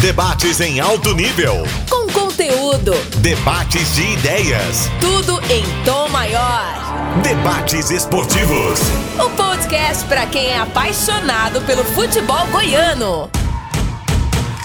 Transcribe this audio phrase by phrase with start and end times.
[0.00, 1.54] Debates em alto nível.
[1.88, 2.92] Com conteúdo.
[3.22, 4.90] Debates de ideias.
[5.00, 7.22] Tudo em tom maior.
[7.22, 8.78] Debates esportivos.
[9.18, 13.30] O podcast para quem é apaixonado pelo futebol goiano.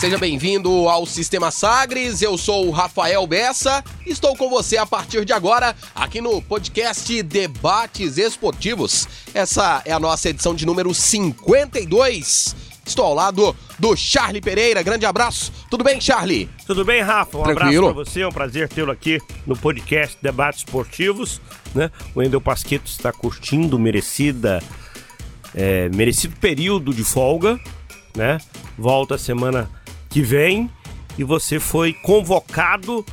[0.01, 2.21] Seja bem-vindo ao Sistema Sagres.
[2.21, 3.81] Eu sou o Rafael Bessa.
[4.05, 9.07] Estou com você a partir de agora aqui no podcast Debates Esportivos.
[9.33, 12.70] Essa é a nossa edição de número 52.
[12.91, 14.83] Estou ao lado do Charlie Pereira.
[14.83, 15.49] Grande abraço.
[15.69, 16.49] Tudo bem, Charlie?
[16.67, 17.37] Tudo bem, Rafa?
[17.37, 17.87] Um Tranquilo.
[17.87, 18.21] abraço para você.
[18.21, 21.39] É um prazer tê-lo aqui no podcast Debates Esportivos.
[21.73, 21.89] Né?
[22.13, 24.61] O Endel Pasqueto está curtindo merecida,
[25.55, 27.57] é, merecido período de folga.
[28.13, 28.39] Né?
[28.77, 29.69] Volta semana
[30.09, 30.69] que vem
[31.17, 33.05] e você foi convocado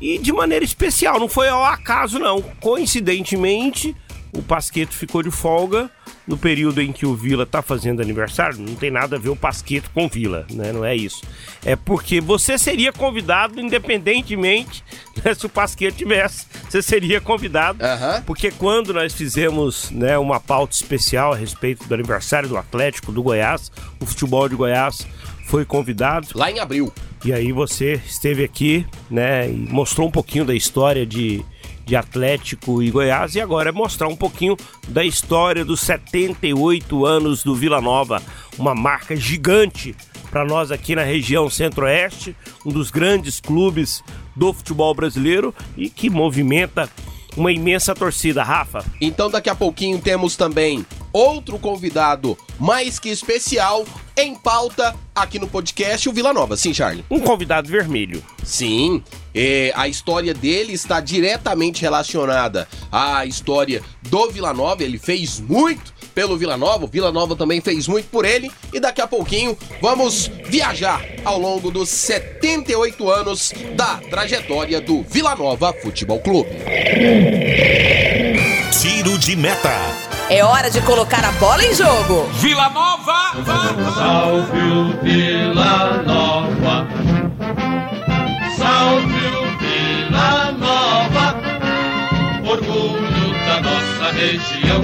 [0.00, 1.18] e de maneira especial.
[1.18, 2.40] Não foi ao acaso, não.
[2.60, 3.92] Coincidentemente,
[4.36, 5.90] o Pasqueto ficou de folga
[6.26, 9.36] no período em que o Vila está fazendo aniversário, não tem nada a ver o
[9.36, 10.72] Pasqueto com o Vila, né?
[10.72, 11.22] Não é isso.
[11.64, 14.84] É porque você seria convidado independentemente
[15.24, 17.78] né, se o Pasqueto tivesse, você seria convidado.
[18.26, 23.22] Porque quando nós fizemos né, uma pauta especial a respeito do aniversário do Atlético do
[23.22, 25.06] Goiás, o futebol de Goiás
[25.46, 26.28] foi convidado.
[26.34, 26.92] Lá em abril.
[27.24, 31.44] E aí você esteve aqui, né, e mostrou um pouquinho da história de,
[31.86, 34.56] de Atlético e Goiás e agora é mostrar um pouquinho
[34.88, 38.20] da história dos 78 anos do Vila Nova,
[38.58, 39.94] uma marca gigante
[40.28, 44.02] para nós aqui na região Centro-Oeste, um dos grandes clubes
[44.34, 46.90] do futebol brasileiro e que movimenta
[47.36, 48.84] uma imensa torcida, Rafa.
[49.00, 50.84] Então daqui a pouquinho temos também
[51.16, 53.86] outro convidado mais que especial
[54.16, 56.56] em pauta aqui no podcast, o Vila Nova.
[56.56, 57.04] Sim, Charlie?
[57.10, 58.22] Um convidado vermelho.
[58.44, 59.02] Sim,
[59.34, 64.82] é, a história dele está diretamente relacionada à história do Vila Nova.
[64.82, 68.50] Ele fez muito pelo Vila Nova, o Vila Nova também fez muito por ele.
[68.72, 75.34] E daqui a pouquinho vamos viajar ao longo dos 78 anos da trajetória do Vila
[75.34, 76.50] Nova Futebol Clube.
[78.80, 80.05] Tiro de meta.
[80.28, 82.24] É hora de colocar a bola em jogo.
[82.40, 83.30] Vila Nova!
[83.94, 86.88] Salve o Vila Nova.
[88.56, 91.36] Salve o Vila Nova.
[92.44, 94.82] Orgulho da nossa região.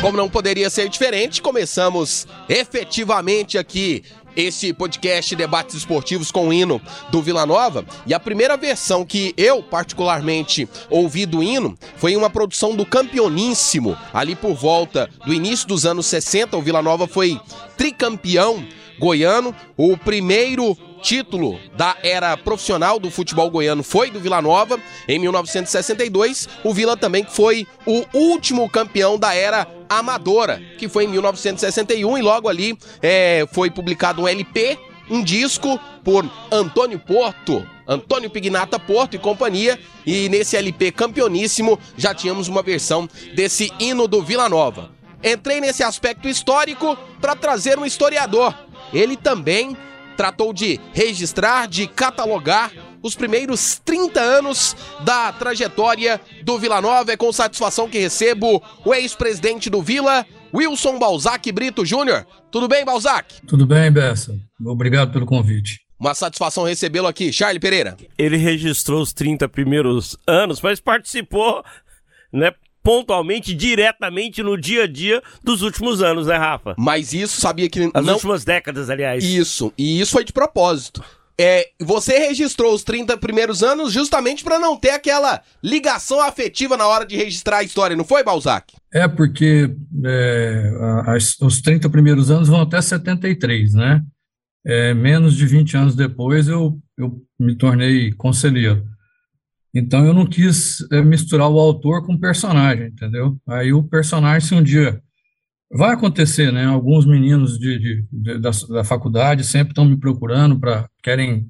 [0.00, 4.02] Como não poderia ser diferente, começamos efetivamente aqui
[4.36, 6.80] esse podcast Debates Esportivos com o hino
[7.10, 7.84] do Vila Nova.
[8.06, 13.96] E a primeira versão que eu, particularmente, ouvi do hino foi uma produção do Campeoníssimo,
[14.12, 16.56] ali por volta do início dos anos 60.
[16.56, 17.40] O Vila Nova foi
[17.76, 18.64] tricampeão
[18.98, 25.18] goiano, o primeiro título da era profissional do futebol goiano foi do Vila Nova em
[25.18, 26.48] 1962.
[26.64, 32.22] O Vila também foi o último campeão da era amadora, que foi em 1961 e
[32.22, 34.78] logo ali é, foi publicado um LP,
[35.10, 37.64] um disco por Antônio Porto.
[37.86, 44.08] Antônio Pignata Porto e companhia, e nesse LP campeoníssimo já tínhamos uma versão desse hino
[44.08, 44.90] do Vila Nova.
[45.22, 48.54] Entrei nesse aspecto histórico para trazer um historiador.
[48.90, 49.76] Ele também
[50.16, 57.12] tratou de registrar, de catalogar os primeiros 30 anos da trajetória do Vila Nova.
[57.12, 62.26] É com satisfação que recebo o ex-presidente do Vila, Wilson Balzac Brito Júnior.
[62.50, 63.42] Tudo bem, Balzac?
[63.46, 64.34] Tudo bem, Bessa?
[64.64, 65.80] Obrigado pelo convite.
[65.98, 67.32] Uma satisfação recebê-lo aqui.
[67.32, 67.96] Charlie Pereira.
[68.16, 71.64] Ele registrou os 30 primeiros anos, mas participou,
[72.32, 72.52] né,
[72.84, 76.74] pontualmente, diretamente no dia a dia dos últimos anos, né, Rafa?
[76.78, 78.14] Mas isso sabia que As não.
[78.14, 79.24] últimas décadas, aliás.
[79.24, 81.02] Isso, e isso foi de propósito.
[81.40, 86.86] É, você registrou os 30 primeiros anos justamente para não ter aquela ligação afetiva na
[86.86, 88.72] hora de registrar a história, não foi, Balzac?
[88.92, 89.74] É porque
[90.04, 90.70] é,
[91.06, 94.00] as- os 30 primeiros anos vão até 73, né?
[94.66, 98.84] É, menos de 20 anos depois eu, eu me tornei conselheiro.
[99.74, 103.36] Então eu não quis é, misturar o autor com o personagem, entendeu?
[103.46, 105.00] Aí o personagem, se um dia.
[105.76, 106.66] Vai acontecer, né?
[106.66, 111.48] Alguns meninos de, de- de- da, da faculdade sempre estão me procurando para querem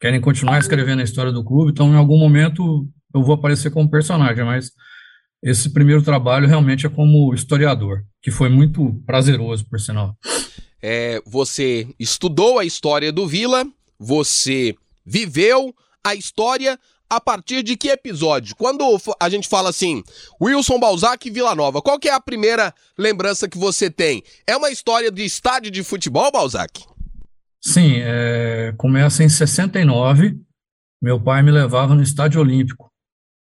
[0.00, 3.88] querem continuar escrevendo a história do clube, então em algum momento eu vou aparecer como
[3.90, 4.72] personagem, mas
[5.44, 10.16] esse primeiro trabalho realmente é como historiador, que foi muito prazeroso, por sinal.
[10.82, 13.66] É, você estudou a história do Vila,
[13.98, 14.74] você
[15.04, 16.78] viveu a história
[17.10, 18.54] a partir de que episódio?
[18.54, 18.84] Quando
[19.18, 20.02] a gente fala assim,
[20.40, 24.22] Wilson Balzac e Vila Nova, qual que é a primeira lembrança que você tem?
[24.46, 26.84] É uma história de estádio de futebol, Balzac?
[27.60, 30.38] Sim, é, começa em 69.
[31.02, 32.90] Meu pai me levava no Estádio Olímpico.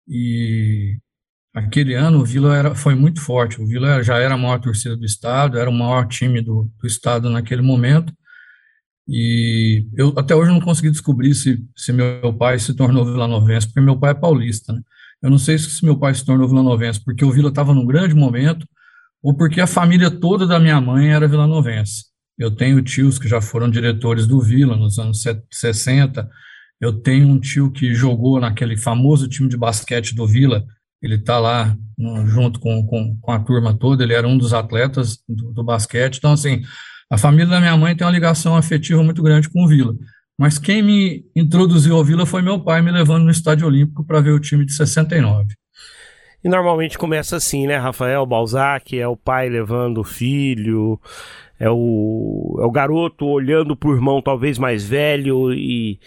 [0.09, 0.97] E
[1.53, 3.61] aquele ano o Vila era, foi muito forte.
[3.61, 6.87] O Vila já era a maior torcida do estado, era o maior time do, do
[6.87, 8.13] estado naquele momento.
[9.09, 13.81] E eu até hoje não consegui descobrir se, se meu pai se tornou vilanovense, porque
[13.81, 14.81] meu pai é paulista, né?
[15.23, 18.15] Eu não sei se meu pai se tornou vilanovense porque o Vila estava num grande
[18.15, 18.67] momento
[19.23, 22.05] ou porque a família toda da minha mãe era vilanovense.
[22.39, 26.29] Eu tenho tios que já foram diretores do Vila nos anos 60.
[26.81, 30.65] Eu tenho um tio que jogou naquele famoso time de basquete do Vila.
[31.03, 34.05] Ele está lá no, junto com, com, com, a turma toda.
[34.05, 36.19] Ele era um dos atletas do, do basquete.
[36.19, 36.63] Então, assim,
[37.11, 39.95] a família da minha mãe tem uma ligação afetiva muito grande com o Vila.
[40.39, 44.21] Mas quem me introduziu ao Vila foi meu pai me levando no Estádio Olímpico para
[44.21, 45.55] ver o time de 69.
[46.45, 51.01] E normalmente começa assim, né, Rafael Balzac, é o pai levando o filho,
[51.59, 55.99] é o, é o garoto olhando para o irmão talvez mais velho e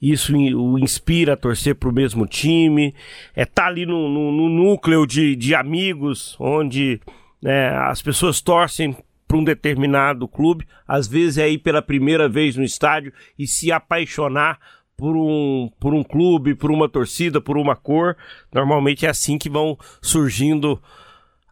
[0.00, 2.94] isso o inspira a torcer para o mesmo time,
[3.34, 7.00] é tá ali no, no, no núcleo de, de amigos, onde
[7.42, 8.96] né, as pessoas torcem
[9.26, 13.72] para um determinado clube, às vezes é ir pela primeira vez no estádio e se
[13.72, 14.58] apaixonar
[14.96, 18.16] por um, por um clube, por uma torcida, por uma cor.
[18.52, 20.80] Normalmente é assim que vão surgindo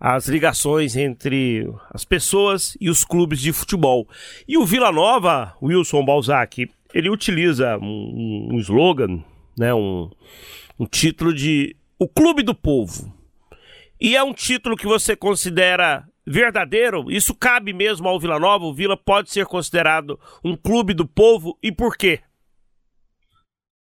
[0.00, 4.08] as ligações entre as pessoas e os clubes de futebol.
[4.46, 9.22] E o Vila Nova, Wilson Balzac, ele utiliza um, um slogan,
[9.58, 10.10] né, um,
[10.78, 13.12] um título de O Clube do Povo.
[14.00, 17.10] E é um título que você considera verdadeiro?
[17.10, 18.64] Isso cabe mesmo ao Vila Nova?
[18.64, 22.20] O Vila pode ser considerado um clube do povo e por quê?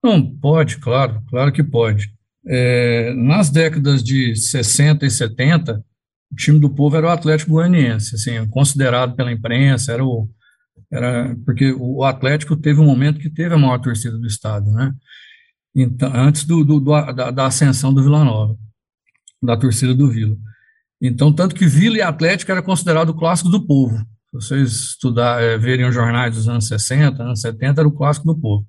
[0.04, 2.12] Não, pode, claro, claro que pode.
[2.45, 5.84] É, nas décadas de 60 e 70,
[6.31, 10.30] o time do povo era o Atlético Goianiense, assim, considerado pela imprensa, era o,
[10.92, 14.94] era, porque o Atlético teve um momento que teve a maior torcida do estado, né?
[15.75, 18.56] Então, antes do, do, do da, da, ascensão do Vila Nova,
[19.42, 20.36] da torcida do Vila.
[21.05, 23.97] Então, tanto que Vila e Atlético era considerado o clássico do povo.
[23.97, 28.25] Se vocês estudar, é, verem os jornais dos anos 60, anos 70, era o clássico
[28.25, 28.65] do povo.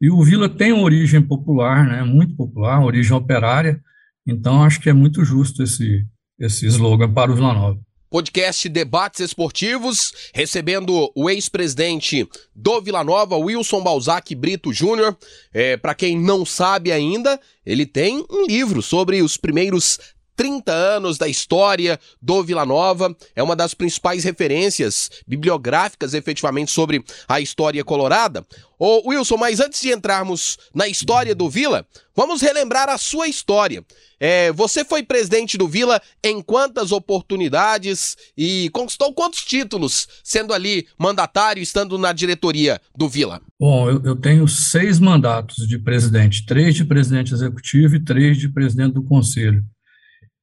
[0.00, 3.78] E o Vila tem uma origem popular, né, muito popular, uma origem operária,
[4.26, 6.02] então acho que é muito justo esse,
[6.40, 7.78] esse slogan para o Vila Nova.
[8.08, 15.16] Podcast Debates Esportivos, recebendo o ex-presidente do Vila Nova, Wilson Balzac Brito Júnior.
[15.52, 19.98] É, para quem não sabe ainda, ele tem um livro sobre os primeiros
[20.36, 27.02] 30 anos da história do Vila Nova, é uma das principais referências bibliográficas efetivamente sobre
[27.26, 28.46] a história colorada.
[28.78, 33.82] Ô Wilson, mas antes de entrarmos na história do Vila, vamos relembrar a sua história.
[34.20, 40.86] É, você foi presidente do Vila em quantas oportunidades e conquistou quantos títulos, sendo ali
[40.98, 43.40] mandatário, estando na diretoria do Vila?
[43.58, 48.48] Bom, eu, eu tenho seis mandatos de presidente, três de presidente executivo e três de
[48.48, 49.64] presidente do conselho.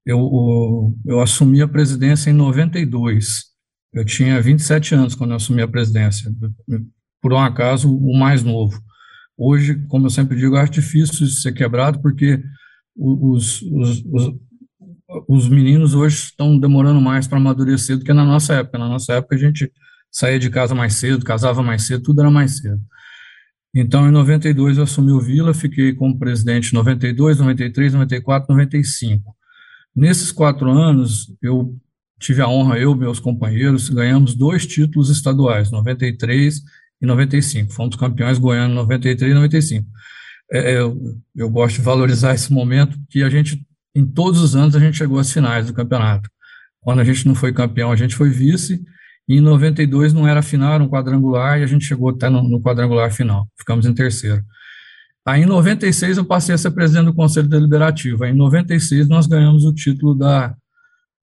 [0.05, 3.45] Eu, eu assumi a presidência em 92.
[3.93, 6.31] Eu tinha 27 anos quando eu assumi a presidência,
[7.21, 8.81] por um acaso, o mais novo.
[9.37, 12.43] Hoje, como eu sempre digo, é difícil ser quebrado, porque
[12.95, 14.33] os, os, os,
[15.27, 18.77] os meninos hoje estão demorando mais para amadurecer do que na nossa época.
[18.77, 19.71] Na nossa época, a gente
[20.11, 22.81] saía de casa mais cedo, casava mais cedo, tudo era mais cedo.
[23.75, 29.35] Então, em 92, eu assumi o Vila, fiquei como presidente em 92, 93, 94, 95.
[29.95, 31.75] Nesses quatro anos, eu
[32.19, 36.61] tive a honra, eu e meus companheiros, ganhamos dois títulos estaduais, 93
[37.01, 37.73] e 95.
[37.73, 39.87] Fomos campeões goianos em 93 e 95.
[40.51, 40.97] É, eu,
[41.35, 43.61] eu gosto de valorizar esse momento, que a gente,
[43.93, 46.29] em todos os anos, a gente chegou às finais do campeonato.
[46.81, 48.83] Quando a gente não foi campeão, a gente foi vice,
[49.27, 52.41] e em 92 não era final, era um quadrangular, e a gente chegou até no,
[52.47, 53.47] no quadrangular final.
[53.57, 54.43] Ficamos em terceiro.
[55.25, 58.23] Aí, em 96, eu passei a ser presidente do Conselho Deliberativo.
[58.23, 60.53] Aí, em 96, nós ganhamos o título da,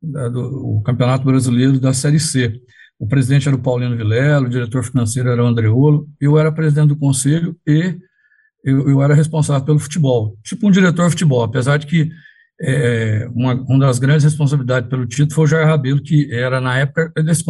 [0.02, 2.60] da do Campeonato Brasileiro da Série C.
[2.98, 6.88] O presidente era o Paulino Vilela, o diretor financeiro era o Andreolo, eu era presidente
[6.88, 7.98] do conselho e
[8.64, 12.10] eu, eu era responsável pelo futebol, tipo um diretor de futebol, apesar de que
[12.60, 16.76] é, uma, uma, das grandes responsabilidades pelo título foi o Jair Rabelo, que era, na
[16.76, 17.42] época, ele se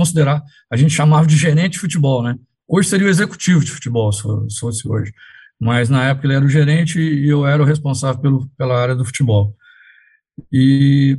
[0.71, 2.37] a gente chamava de gerente de futebol, né?
[2.69, 4.23] Hoje seria o executivo de futebol, se
[4.61, 5.13] fosse hoje
[5.61, 8.97] mas na época ele era o gerente e eu era o responsável pelo, pela área
[8.97, 9.55] do futebol.
[10.51, 11.19] E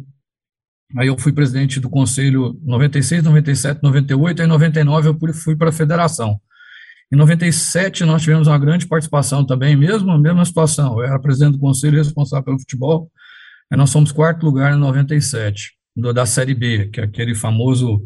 [0.98, 5.70] aí eu fui presidente do conselho 96, 97, 98, e em 99 eu fui para
[5.70, 6.40] a federação.
[7.14, 10.98] Em 97 nós tivemos uma grande participação também, mesmo mesma situação.
[11.00, 13.12] Eu era presidente do conselho responsável pelo futebol.
[13.72, 18.02] E nós fomos quarto lugar em 97, do, da Série B, que é aquele famoso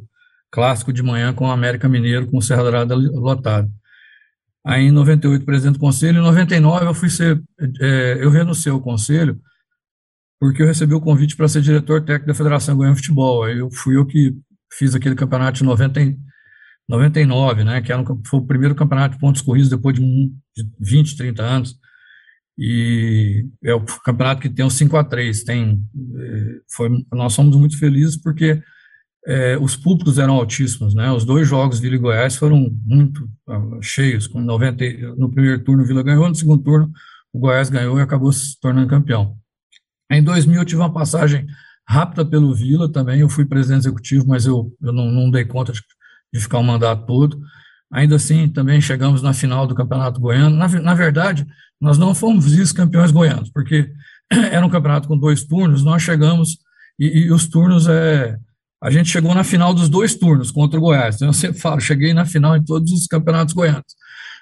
[0.52, 3.70] clássico de manhã com o América Mineiro com o Serra Dourada lotado.
[4.66, 7.42] Aí em 98 presidente do conselho, em 99 eu fui ser,
[7.80, 9.40] é, eu renunciei ao conselho
[10.40, 13.44] porque eu recebi o convite para ser diretor técnico da Federação Goiânia de Futebol.
[13.44, 14.36] Aí eu fui eu que
[14.74, 16.18] fiz aquele campeonato de 90,
[16.90, 20.70] 99, né, que era um, foi o primeiro campeonato de pontos corridos depois de, de
[20.80, 21.76] 20, 30 anos,
[22.58, 25.82] e é o campeonato que tem o 5 a 3 tem,
[26.18, 28.62] é, foi, nós somos muito felizes porque
[29.28, 33.82] é, os públicos eram altíssimos, né, os dois jogos Vila e Goiás foram muito uh,
[33.82, 34.86] cheios, com 90,
[35.18, 36.92] no primeiro turno o Vila ganhou, no segundo turno
[37.34, 39.36] o Goiás ganhou e acabou se tornando campeão.
[40.10, 41.46] Em 2000 eu tive uma passagem
[41.88, 45.74] rápida pelo Vila também, eu fui presidente executivo, mas eu, eu não, não dei conta
[45.74, 45.82] de
[46.36, 47.40] de ficar o mandato todo.
[47.92, 50.56] Ainda assim, também chegamos na final do Campeonato Goiano.
[50.56, 51.48] Na, na verdade,
[51.80, 53.90] nós não fomos vice-campeões goianos, porque
[54.52, 56.58] era um campeonato com dois turnos, nós chegamos,
[57.00, 58.38] e, e, os turnos é.
[58.86, 61.16] A gente chegou na final dos dois turnos contra o Goiás.
[61.16, 63.96] Então, eu sempre falo, cheguei na final em todos os campeonatos goianos.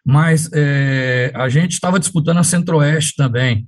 [0.06, 3.66] Mas é, a gente estava disputando a Centro-Oeste também.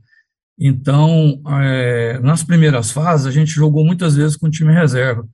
[0.60, 5.26] Então, é, nas primeiras fases, a gente jogou muitas vezes com time reserva.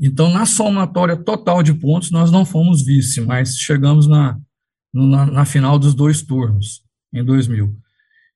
[0.00, 4.38] Então, na somatória total de pontos, nós não fomos vice, mas chegamos na,
[4.94, 7.76] na, na, final dos dois turnos, em 2000.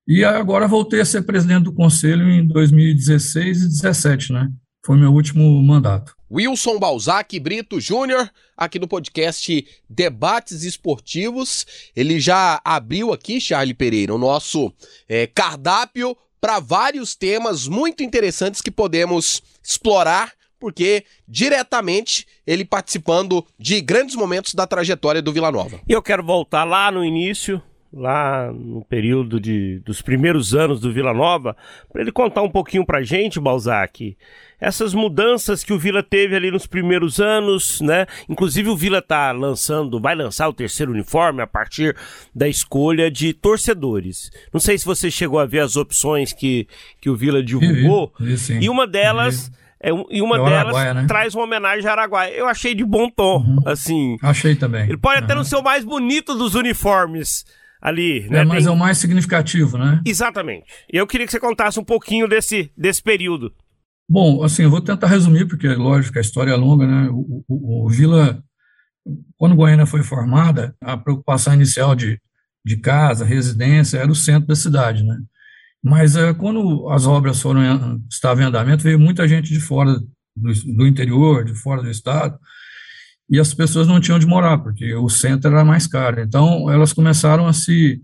[0.09, 4.51] E agora voltei a ser presidente do conselho em 2016 e 2017, né?
[4.85, 6.19] Foi meu último mandato.
[6.31, 11.67] Wilson Balzac Brito Júnior, aqui no podcast Debates Esportivos.
[11.97, 14.73] Ele já abriu aqui, Charlie Pereira, o nosso
[15.09, 23.81] é, cardápio para vários temas muito interessantes que podemos explorar porque diretamente ele participando de
[23.81, 25.81] grandes momentos da trajetória do Vila Nova.
[25.89, 30.93] E eu quero voltar lá no início, lá no período de, dos primeiros anos do
[30.93, 31.57] Vila Nova,
[31.93, 34.17] para ele contar um pouquinho para gente, Balzac,
[34.61, 38.07] essas mudanças que o Vila teve ali nos primeiros anos, né?
[38.29, 41.97] Inclusive o Vila tá lançando, vai lançar o terceiro uniforme a partir
[42.35, 44.31] da escolha de torcedores.
[44.53, 46.69] Não sei se você chegou a ver as opções que,
[47.01, 48.13] que o Vila divulgou.
[48.21, 49.51] Vi, vi, e uma delas
[49.83, 51.05] é, e uma é delas né?
[51.09, 52.33] traz uma homenagem a Araguaia.
[52.33, 53.59] Eu achei de bom tom, uhum.
[53.65, 54.19] assim.
[54.23, 54.85] Achei também.
[54.85, 55.25] Ele pode uhum.
[55.25, 57.47] até não ser o mais bonito dos uniformes
[57.81, 58.41] ali, né?
[58.41, 58.73] É, mas Tem...
[58.73, 60.01] é o mais significativo, né?
[60.05, 60.67] Exatamente.
[60.89, 63.53] Eu queria que você contasse um pouquinho desse, desse período.
[64.09, 67.09] Bom, assim, eu vou tentar resumir, porque, lógico, a história é longa, né?
[67.11, 68.43] O, o, o Vila,
[69.37, 72.21] quando Goiânia foi formada, a preocupação inicial de,
[72.65, 75.17] de casa, residência, era o centro da cidade, né?
[75.83, 79.95] Mas é, quando as obras foram estavam em andamento, veio muita gente de fora
[80.37, 82.39] do, do, interior, de fora do estado,
[83.31, 86.21] e as pessoas não tinham de morar, porque o centro era mais caro.
[86.21, 88.03] Então, elas começaram a se,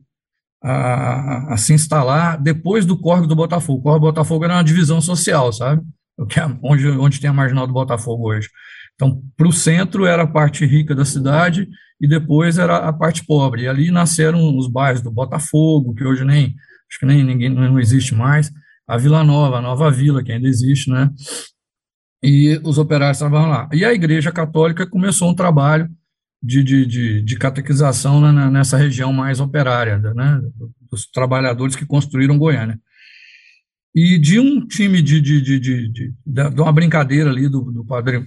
[0.62, 3.80] a, a se instalar depois do Córrego do Botafogo.
[3.80, 5.82] O Córrego do Botafogo era uma divisão social, sabe?
[6.18, 8.48] É onde, onde tem a Marginal do Botafogo hoje.
[8.94, 11.68] Então, para o centro era a parte rica da cidade
[12.00, 13.62] e depois era a parte pobre.
[13.62, 16.54] E ali nasceram os bairros do Botafogo, que hoje nem
[16.88, 18.50] acho que nem ninguém não existe mais,
[18.86, 21.10] a Vila Nova, a Nova Vila, que ainda existe, né?
[22.26, 23.68] E os operários trabalham lá.
[23.72, 25.88] E a Igreja Católica começou um trabalho
[26.42, 30.40] de, de, de, de catequização nessa região mais operária, né?
[30.90, 32.80] Dos trabalhadores que construíram Goiânia.
[33.94, 37.84] E de um time de, de, de, de, de, de uma brincadeira ali do, do
[37.84, 38.26] padre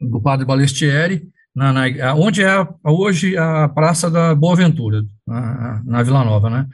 [0.00, 6.02] do padre Balestieri, na, na, onde é hoje a Praça da Boa Ventura, na, na
[6.04, 6.68] Vila Nova, né?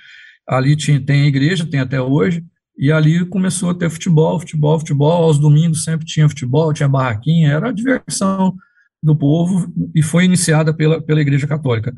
[0.47, 2.45] Ali tinha, tem a igreja, tem até hoje,
[2.79, 5.25] e ali começou a ter futebol, futebol, futebol.
[5.25, 8.55] Aos domingos sempre tinha futebol, tinha barraquinha, era a diversão
[9.03, 11.93] do povo e foi iniciada pela, pela Igreja Católica.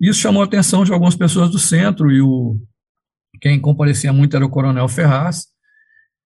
[0.00, 2.56] Isso chamou a atenção de algumas pessoas do centro e o
[3.40, 5.46] quem comparecia muito era o Coronel Ferraz,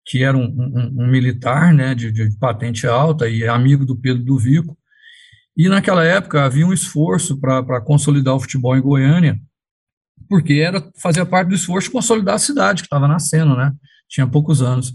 [0.07, 4.25] que era um, um, um militar né, de, de, patente alta e amigo do Pedro
[4.25, 4.77] do Vico.
[5.57, 9.39] E naquela época havia um esforço para consolidar o futebol em Goiânia,
[10.29, 13.73] porque era fazia parte do esforço de consolidar a cidade que estava nascendo, né?
[14.09, 14.93] Tinha poucos anos.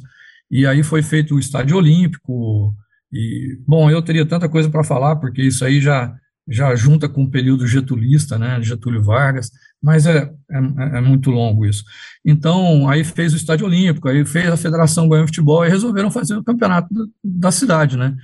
[0.49, 2.73] E aí foi feito o estádio olímpico
[3.11, 6.15] e bom, eu teria tanta coisa para falar porque isso aí já
[6.49, 9.51] já junta com o período getulista, né, Getúlio Vargas,
[9.83, 10.57] mas é, é,
[10.97, 11.83] é, muito longo isso.
[12.25, 16.09] Então, aí fez o Estádio Olímpico, aí fez a Federação Goiânia de Futebol e resolveram
[16.09, 16.87] fazer o campeonato
[17.21, 18.15] da cidade, né?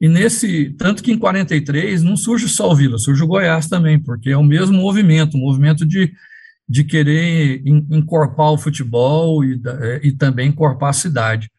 [0.00, 3.98] E nesse, tanto que em 43 não surge só o Vila, surge o Goiás também,
[3.98, 6.12] porque é o mesmo movimento, um movimento de
[6.68, 11.50] de querer encorpar o futebol e, é, e também encorpar a cidade.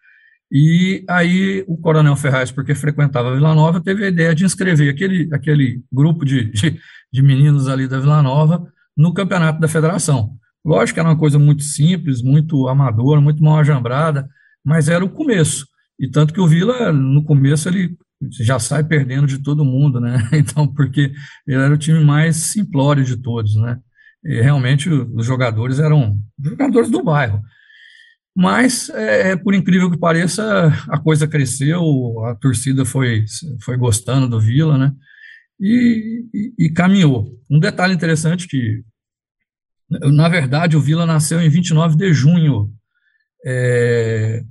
[0.51, 5.29] E aí o Coronel Ferraz, porque frequentava Vila Nova, teve a ideia de inscrever aquele,
[5.33, 6.79] aquele grupo de, de,
[7.11, 10.31] de meninos ali da Vila Nova no campeonato da federação.
[10.65, 14.27] Lógico que era uma coisa muito simples, muito amadora, muito mal ajambrada,
[14.63, 15.65] mas era o começo.
[15.99, 17.97] E tanto que o Vila, no começo, ele
[18.39, 20.17] já sai perdendo de todo mundo, né?
[20.33, 21.11] Então, porque
[21.45, 23.79] ele era o time mais simplório de todos, né?
[24.27, 27.41] E realmente os jogadores eram jogadores do bairro.
[28.35, 31.81] Mas, é, por incrível que pareça, a coisa cresceu,
[32.25, 33.25] a torcida foi,
[33.63, 34.91] foi gostando do Vila, né?
[35.59, 37.27] e, e, e caminhou.
[37.49, 38.83] Um detalhe interessante que,
[39.89, 42.71] na verdade, o Vila nasceu em 29 de junho.
[43.45, 44.43] É,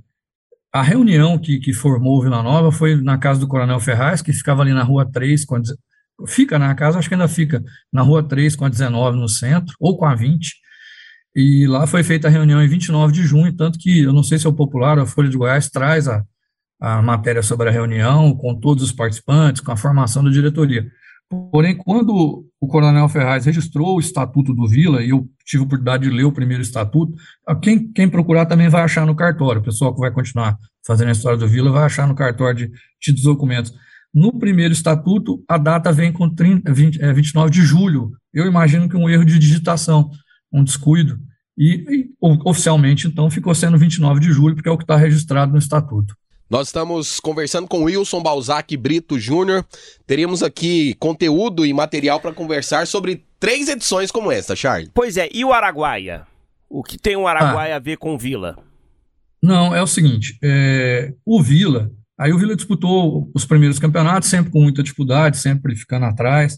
[0.73, 4.33] a reunião que, que formou o Vila Nova foi na casa do Coronel Ferraz, que
[4.33, 5.61] ficava ali na Rua 3, com a,
[6.25, 9.75] fica na casa, acho que ainda fica na Rua 3 com a 19 no centro,
[9.79, 10.55] ou com a 20,
[11.35, 14.39] e lá foi feita a reunião em 29 de junho, tanto que, eu não sei
[14.39, 16.23] se é o Popular a Folha de Goiás, traz a,
[16.81, 20.87] a matéria sobre a reunião, com todos os participantes, com a formação da diretoria.
[21.51, 26.09] Porém, quando o Coronel Ferraz registrou o Estatuto do Vila, e eu tive a oportunidade
[26.09, 27.13] de ler o primeiro Estatuto,
[27.61, 31.11] quem, quem procurar também vai achar no cartório, o pessoal que vai continuar fazendo a
[31.11, 33.73] história do Vila vai achar no cartório de, de documentos.
[34.17, 38.13] No primeiro Estatuto, a data vem com 30, 20, é, 29 de julho.
[38.33, 40.09] Eu imagino que um erro de digitação,
[40.51, 41.19] um descuido,
[41.55, 45.51] e, e oficialmente, então, ficou sendo 29 de julho, porque é o que está registrado
[45.51, 46.15] no Estatuto.
[46.49, 49.63] Nós estamos conversando com Wilson Balzac Brito Júnior.
[50.07, 54.89] Teríamos aqui conteúdo e material para conversar sobre três edições como essa, Charles.
[54.95, 56.25] Pois é, e o Araguaia?
[56.67, 58.57] O que tem o Araguaia ah, a ver com o Vila?
[59.43, 64.51] Não, é o seguinte: é, o Vila, aí o Vila disputou os primeiros campeonatos, sempre
[64.51, 66.57] com muita dificuldade, sempre ficando atrás.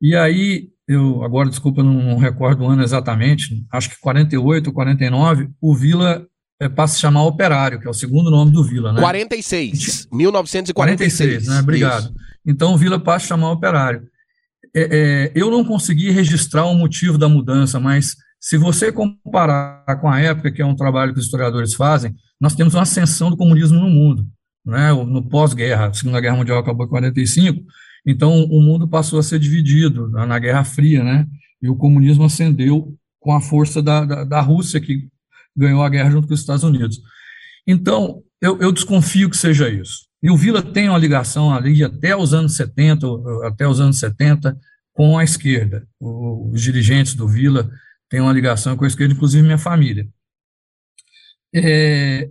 [0.00, 5.48] E aí, eu agora, desculpa, não recordo o ano exatamente, acho que 48 ou 49,
[5.60, 6.26] o Vila
[6.60, 9.00] é, passa a chamar Operário, que é o segundo nome do Vila, né?
[9.00, 10.74] 46, 1946.
[10.74, 11.60] 46, né?
[11.60, 12.04] Obrigado.
[12.04, 12.14] Isso.
[12.46, 14.02] Então o Vila passa a chamar Operário.
[14.74, 20.08] É, é, eu não consegui registrar o motivo da mudança, mas se você comparar com
[20.08, 23.36] a época, que é um trabalho que os historiadores fazem, nós temos uma ascensão do
[23.36, 24.26] comunismo no mundo,
[24.66, 24.92] né?
[24.92, 27.64] No pós-guerra, a Segunda Guerra Mundial acabou em 45,
[28.04, 31.26] então o mundo passou a ser dividido na Guerra Fria, né?
[31.62, 35.08] E o comunismo ascendeu com a força da, da, da Rússia, que
[35.56, 37.00] ganhou a guerra junto com os Estados Unidos.
[37.66, 40.06] Então, eu, eu desconfio que seja isso.
[40.22, 43.06] E o Vila tem uma ligação ali até os anos 70,
[43.44, 44.56] até os anos 70,
[44.92, 45.86] com a esquerda.
[46.00, 47.70] Os dirigentes do Vila
[48.08, 50.08] têm uma ligação com a esquerda, inclusive minha família.
[51.54, 52.30] É,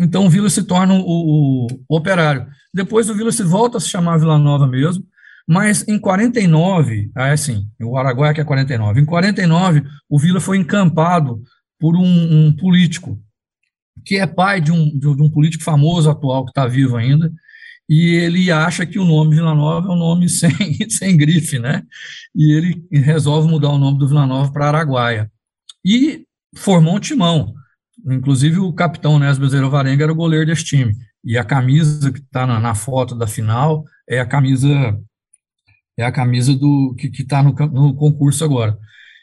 [0.00, 2.46] então o Vila se torna o, o, operário.
[2.72, 5.04] Depois o Vila se volta a se chamar Vila Nova mesmo,
[5.48, 10.40] mas em 49, ah, é assim, o Araguaia que é 49, em 49 o Vila
[10.40, 11.42] foi encampado
[11.78, 13.18] por um, um político
[14.04, 17.30] que é pai de um, de um político famoso atual que está vivo ainda,
[17.90, 20.50] e ele acha que o nome Vila Nova é um nome sem,
[20.88, 21.82] sem grife, né?
[22.34, 25.30] E ele resolve mudar o nome do Vila Nova para Araguaia.
[25.84, 26.24] E
[26.56, 27.52] formou um timão.
[28.06, 30.94] Inclusive o capitão Nés Bezerra Varenga era o goleiro desse time.
[31.24, 34.68] E a camisa que está na, na, foto da final é a camisa
[35.98, 38.78] é a camisa do que está no, no concurso agora.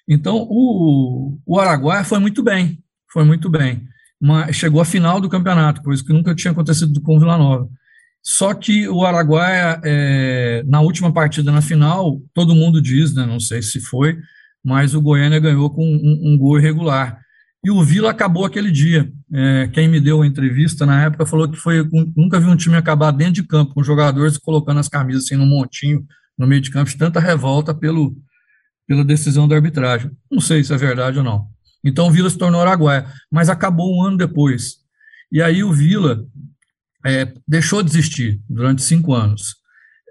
[0.07, 2.79] Então, o, o Araguaia foi muito bem,
[3.11, 3.87] foi muito bem.
[4.53, 7.67] Chegou à final do campeonato, coisa que nunca tinha acontecido com o Vila Nova.
[8.23, 13.39] Só que o Araguaia, é, na última partida na final, todo mundo diz, né, não
[13.39, 14.17] sei se foi,
[14.63, 17.19] mas o Goiânia ganhou com um, um gol irregular.
[17.67, 19.11] E o Vila acabou aquele dia.
[19.29, 22.77] É, quem me deu a entrevista na época falou que foi nunca vi um time
[22.77, 26.71] acabar dentro de campo, com jogadores colocando as camisas assim num montinho no meio de
[26.71, 28.15] campo, de tanta revolta pelo,
[28.87, 30.09] pela decisão da arbitragem.
[30.31, 31.49] Não sei se é verdade ou não.
[31.83, 34.77] Então o Vila se tornou Araguaia, mas acabou um ano depois.
[35.29, 36.23] E aí o Vila
[37.05, 39.57] é, deixou de existir durante cinco anos.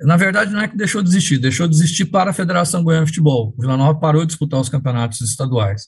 [0.03, 3.07] Na verdade, não é que deixou de existir, deixou de existir para a Federação Goiana
[3.07, 3.55] de Futebol.
[3.59, 5.87] Vila Nova parou de disputar os campeonatos estaduais.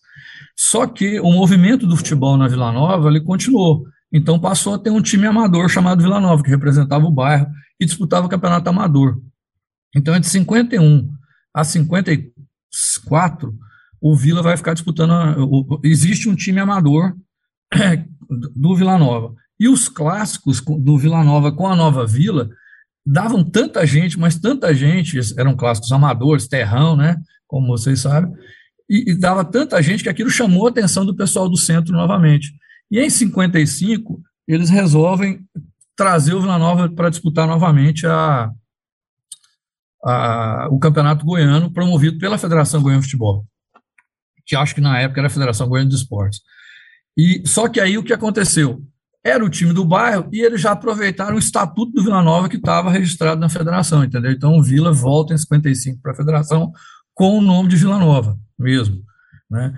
[0.57, 3.85] Só que o movimento do futebol na Vila Nova ele continuou.
[4.11, 7.85] Então passou a ter um time amador chamado Vila Nova, que representava o bairro e
[7.85, 9.21] disputava o campeonato amador.
[9.95, 11.09] Então, entre 51
[11.55, 12.33] a 53,
[13.05, 13.55] quatro,
[14.01, 15.13] o Vila vai ficar disputando.
[15.39, 17.15] O, existe um time amador
[18.57, 19.35] do Vila Nova.
[19.61, 22.49] E os clássicos do Vila Nova com a Nova Vila
[23.05, 27.17] davam tanta gente, mas tanta gente, eram clássicos amadores, terrão, né?
[27.47, 28.33] Como vocês sabem,
[28.89, 32.53] e, e dava tanta gente que aquilo chamou a atenção do pessoal do centro novamente.
[32.91, 35.41] E em 55, eles resolvem
[35.95, 38.51] trazer o Vila Nova para disputar novamente a,
[40.03, 43.45] a, o Campeonato Goiano, promovido pela Federação Goiana de Futebol,
[44.47, 46.41] que acho que na época era a Federação Goiana de Esportes.
[47.17, 48.83] E, só que aí o que aconteceu?
[49.29, 52.57] Era o time do bairro e eles já aproveitaram o estatuto do Vila Nova que
[52.57, 54.33] estava registrado na federação, entendeu?
[54.33, 56.73] Então o Vila volta em 55 para a federação
[57.15, 59.03] com o nome de Vila Nova mesmo.
[59.51, 59.73] Né?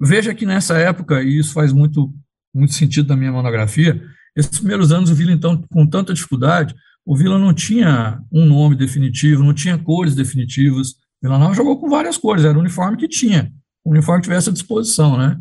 [0.00, 2.12] Veja que nessa época, e isso faz muito,
[2.54, 4.02] muito sentido na minha monografia,
[4.36, 6.74] esses primeiros anos o Vila, então, com tanta dificuldade,
[7.04, 10.94] o Vila não tinha um nome definitivo, não tinha cores definitivas.
[11.22, 13.52] Vila Nova jogou com várias cores, era o uniforme que tinha,
[13.84, 15.38] o uniforme que tivesse à disposição, né?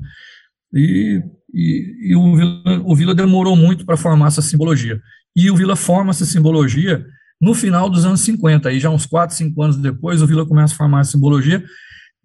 [0.73, 4.99] E, e, e o, Vila, o Vila demorou muito para formar essa simbologia.
[5.35, 7.05] E o Vila forma essa simbologia
[7.41, 8.69] no final dos anos 50.
[8.69, 11.63] Aí já uns 4, 5 anos depois, o Vila começa a formar a simbologia,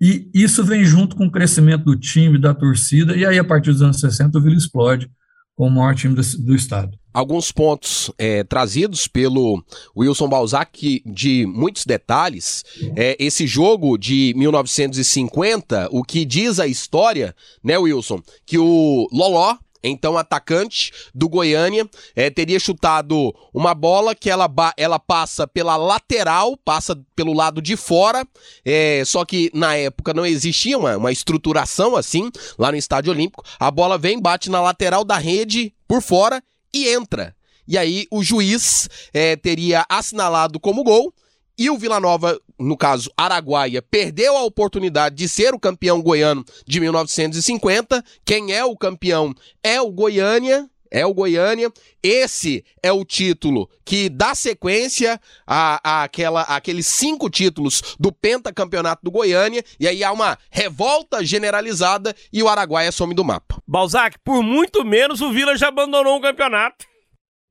[0.00, 3.72] e isso vem junto com o crescimento do time, da torcida, e aí a partir
[3.72, 5.10] dos anos 60 o Vila explode
[5.54, 6.96] como o maior time do, do estado.
[7.16, 9.64] Alguns pontos é, trazidos pelo
[9.96, 12.62] Wilson Balzac de muitos detalhes.
[12.94, 18.20] É, esse jogo de 1950, o que diz a história, né, Wilson?
[18.44, 24.98] Que o Loló, então atacante do Goiânia, é, teria chutado uma bola que ela, ela
[24.98, 28.28] passa pela lateral, passa pelo lado de fora,
[28.62, 33.42] é, só que na época não existia uma, uma estruturação assim lá no Estádio Olímpico.
[33.58, 37.34] A bola vem, bate na lateral da rede por fora e entra.
[37.68, 41.12] E aí o juiz é, teria assinalado como gol
[41.58, 46.44] e o Vila Nova, no caso Araguaia, perdeu a oportunidade de ser o campeão goiano
[46.66, 48.04] de 1950.
[48.26, 50.68] Quem é o campeão é o Goiânia.
[50.96, 51.70] É o Goiânia.
[52.02, 59.02] Esse é o título que dá sequência a, a aquela, aqueles cinco títulos do pentacampeonato
[59.04, 59.62] do Goiânia.
[59.78, 63.62] E aí há uma revolta generalizada e o Araguaia some do mapa.
[63.68, 66.86] Balzac, por muito menos o Vila já abandonou o campeonato.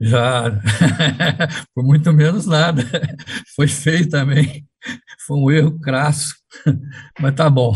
[0.02, 0.52] Já,
[1.74, 2.84] por muito menos nada.
[3.56, 4.66] Foi feio também.
[5.28, 6.34] Foi um erro crasso,
[7.22, 7.76] mas tá bom.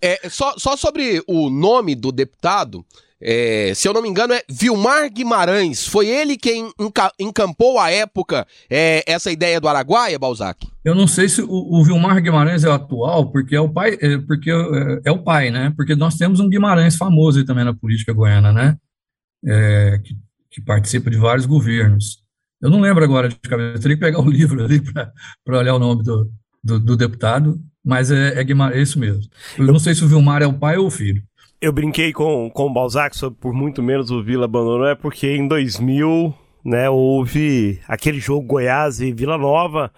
[0.00, 2.84] É, só, só sobre o nome do deputado,
[3.22, 5.86] é, se eu não me engano, é Vilmar Guimarães.
[5.86, 6.70] Foi ele quem
[7.18, 10.66] encampou à época é, essa ideia do Araguaia, Balzac?
[10.84, 13.96] Eu não sei se o, o Vilmar Guimarães é o atual, porque é o pai,
[14.00, 15.72] é, porque é, é, o pai, né?
[15.76, 18.76] Porque nós temos um Guimarães famoso também na política goiana, né?
[19.44, 20.14] É, que
[20.52, 22.18] que participa de vários governos.
[22.60, 25.78] Eu não lembro agora de cabeça, teria que pegar o livro ali para olhar o
[25.78, 26.30] nome do,
[26.62, 29.22] do, do deputado, mas é, é, Guimarães, é isso mesmo.
[29.58, 31.22] Eu não sei se o Vilmar é o pai ou o filho.
[31.62, 35.28] Eu brinquei com, com o Balzac sobre por muito menos o Vila abandonou, é porque
[35.28, 39.92] em 2000 né, houve aquele jogo Goiás e Vila Nova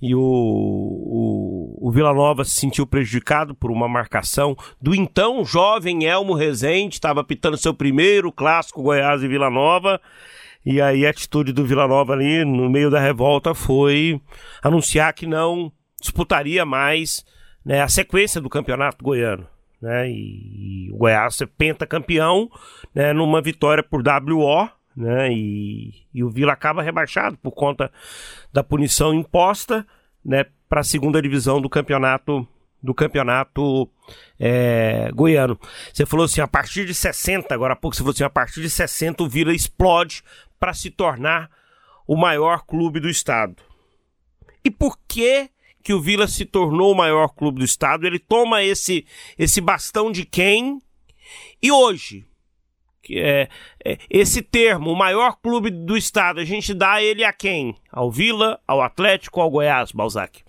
[0.00, 6.04] e o, o, o Vila Nova se sentiu prejudicado por uma marcação do então jovem
[6.04, 9.98] Elmo Rezende, estava pitando seu primeiro clássico Goiás e Vila Nova.
[10.66, 14.20] E aí a atitude do Vila Nova ali no meio da revolta foi
[14.62, 17.24] anunciar que não disputaria mais
[17.64, 19.55] né, a sequência do campeonato goiano.
[19.80, 22.50] Né, e, e o Goiás é pentacampeão
[22.94, 25.30] né, numa vitória por WO, né?
[25.30, 27.92] E, e o Vila acaba rebaixado por conta
[28.50, 29.86] da punição imposta,
[30.24, 30.46] né?
[30.68, 32.48] Para a segunda divisão do campeonato
[32.82, 33.90] do campeonato
[34.38, 35.58] é, goiano.
[35.92, 38.62] Você falou assim, a partir de 60, agora há pouco você falou assim, a partir
[38.62, 40.22] de 60 o Vila explode
[40.58, 41.50] para se tornar
[42.06, 43.56] o maior clube do estado.
[44.64, 45.50] E por que
[45.86, 48.04] que o Vila se tornou o maior clube do estado?
[48.04, 49.06] Ele toma esse
[49.38, 50.80] esse bastão de quem?
[51.62, 52.26] E hoje,
[53.00, 53.48] que é,
[53.84, 57.76] é, esse termo, o maior clube do estado, a gente dá ele a quem?
[57.92, 60.42] Ao Vila, ao Atlético, ao Goiás, Balzac?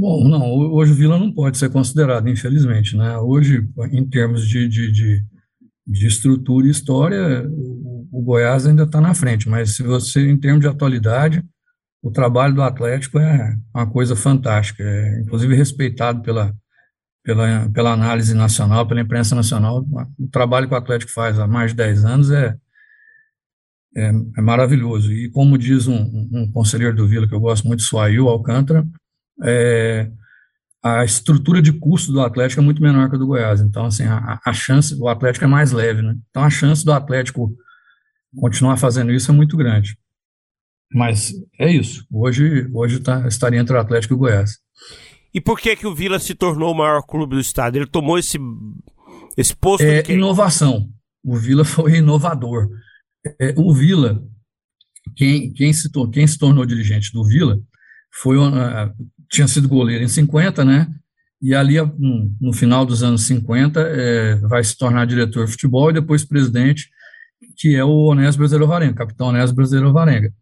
[0.00, 3.18] Bom, não, hoje o Vila não pode ser considerado, infelizmente, né?
[3.18, 5.22] Hoje, em termos de, de, de,
[5.86, 10.38] de estrutura e história, o, o Goiás ainda está na frente, mas se você, em
[10.38, 11.44] termos de atualidade,
[12.02, 16.54] o trabalho do Atlético é uma coisa fantástica, é inclusive respeitado pela,
[17.24, 19.84] pela, pela análise nacional, pela imprensa nacional.
[20.18, 22.56] O trabalho que o Atlético faz há mais de 10 anos é,
[23.96, 25.12] é, é maravilhoso.
[25.12, 28.86] E como diz um, um, conselheiro do Vila, que eu gosto muito, Suail Alcântara,
[29.42, 30.10] é,
[30.82, 33.60] a estrutura de custo do Atlético é muito menor que a do Goiás.
[33.60, 36.16] Então, assim, a, a chance, do Atlético é mais leve, né?
[36.30, 37.52] Então, a chance do Atlético
[38.36, 39.98] continuar fazendo isso é muito grande.
[40.92, 42.06] Mas é isso.
[42.10, 44.58] Hoje, hoje tá, estaria entre o Atlético e o Goiás.
[45.32, 47.76] E por que que o Vila se tornou o maior clube do estado?
[47.76, 48.38] Ele tomou esse,
[49.36, 50.88] esse posto é, de Inovação.
[51.22, 52.68] O Vila foi inovador.
[53.40, 54.22] É, o Vila,
[55.16, 57.58] quem, quem, se, quem se tornou dirigente do Vila
[58.10, 58.50] foi uh,
[59.30, 60.88] tinha sido goleiro em 50, né?
[61.40, 65.90] E ali, no, no final dos anos 50, é, vai se tornar diretor de futebol
[65.90, 66.88] e depois presidente,
[67.56, 70.32] que é o Onésio Brasileiro Varenga, capitão Onésio Brasileiro Varenga.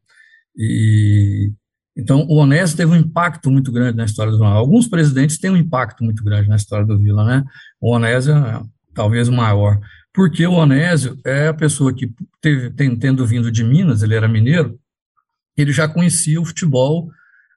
[0.57, 1.53] E,
[1.97, 4.51] então, o Onésio teve um impacto muito grande na história do Vila.
[4.51, 7.45] Alguns presidentes têm um impacto muito grande na história do Vila, né?
[7.81, 8.63] O Onésio é
[8.95, 9.79] talvez o maior,
[10.13, 14.79] porque o Onésio é a pessoa que, teve, tendo vindo de Minas, ele era mineiro,
[15.57, 17.11] ele já conhecia o futebol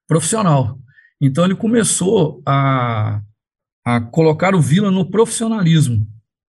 [0.08, 0.78] profissional.
[1.22, 3.22] Então, ele começou a,
[3.86, 6.06] a colocar o Vila no profissionalismo.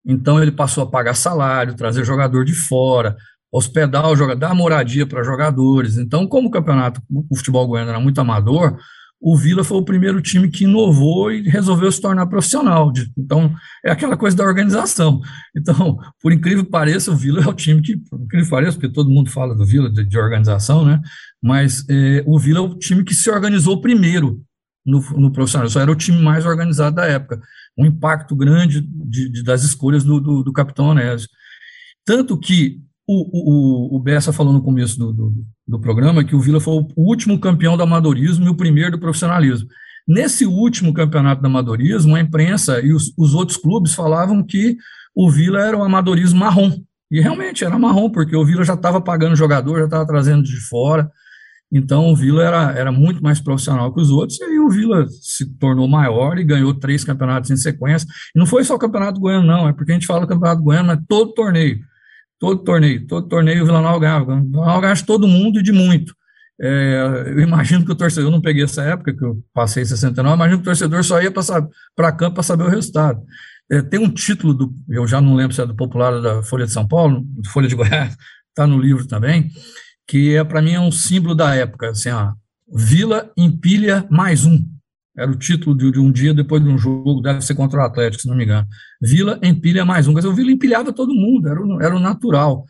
[0.05, 3.17] Então, ele passou a pagar salário, trazer jogador de fora,
[3.53, 5.97] hospedar o jogador, dar moradia para jogadores.
[5.97, 8.79] Então, como o campeonato, o futebol goiano era muito amador,
[9.21, 12.93] o Vila foi o primeiro time que inovou e resolveu se tornar profissional.
[13.17, 13.53] Então,
[13.85, 15.21] é aquela coisa da organização.
[15.57, 18.79] Então, por incrível que pareça, o Vila é o time que, por incrível que pareça,
[18.79, 21.01] porque todo mundo fala do Vila, de, de organização, né?
[21.43, 24.41] Mas é, o Vila é o time que se organizou primeiro
[24.87, 25.69] no, no profissional.
[25.69, 27.41] Só era o time mais organizado da época.
[27.77, 31.29] Um impacto grande de, de, das escolhas do, do, do capitão Onésio.
[32.05, 35.33] Tanto que o, o, o Bessa falou no começo do, do,
[35.67, 38.99] do, programa que o Vila foi o último campeão do amadorismo e o primeiro do
[38.99, 39.67] profissionalismo.
[40.07, 44.77] Nesse último campeonato do amadorismo, a imprensa e os, os outros clubes falavam que
[45.15, 46.71] o Vila era o amadorismo marrom.
[47.11, 50.61] E realmente era marrom, porque o Vila já estava pagando jogador, já estava trazendo de
[50.69, 51.11] fora.
[51.73, 55.07] Então o Vila era, era muito mais profissional que os outros, e aí o Vila
[55.09, 58.07] se tornou maior e ganhou três campeonatos em sequência.
[58.35, 60.89] E não foi só o Campeonato Goiano, não, é porque a gente fala Campeonato Goiano,
[60.89, 61.79] mas todo torneio.
[62.39, 64.35] Todo torneio, todo torneio o Vila Nova ganhava.
[64.35, 66.15] O Vila Nova ganhava de todo mundo e de muito.
[66.61, 69.87] É, eu imagino que o torcedor, eu não peguei essa época, que eu passei em
[69.87, 73.23] 69, imagino que o torcedor só ia para campo para saber o resultado.
[73.71, 76.67] É, tem um título, do, eu já não lembro se é do Popular da Folha
[76.67, 78.17] de São Paulo, Folha de Goiás,
[78.49, 79.51] está no livro também,
[80.07, 82.33] que é para mim é um símbolo da época, assim, ó,
[82.71, 84.63] Vila empilha mais um.
[85.19, 87.83] Era o título de, de, um dia depois de um jogo, deve ser contra o
[87.83, 88.69] Atlético, se não me engano.
[89.03, 90.15] Vila empilha mais um.
[90.15, 92.65] Dizer, o Vila empilhava todo mundo, era o, era o natural.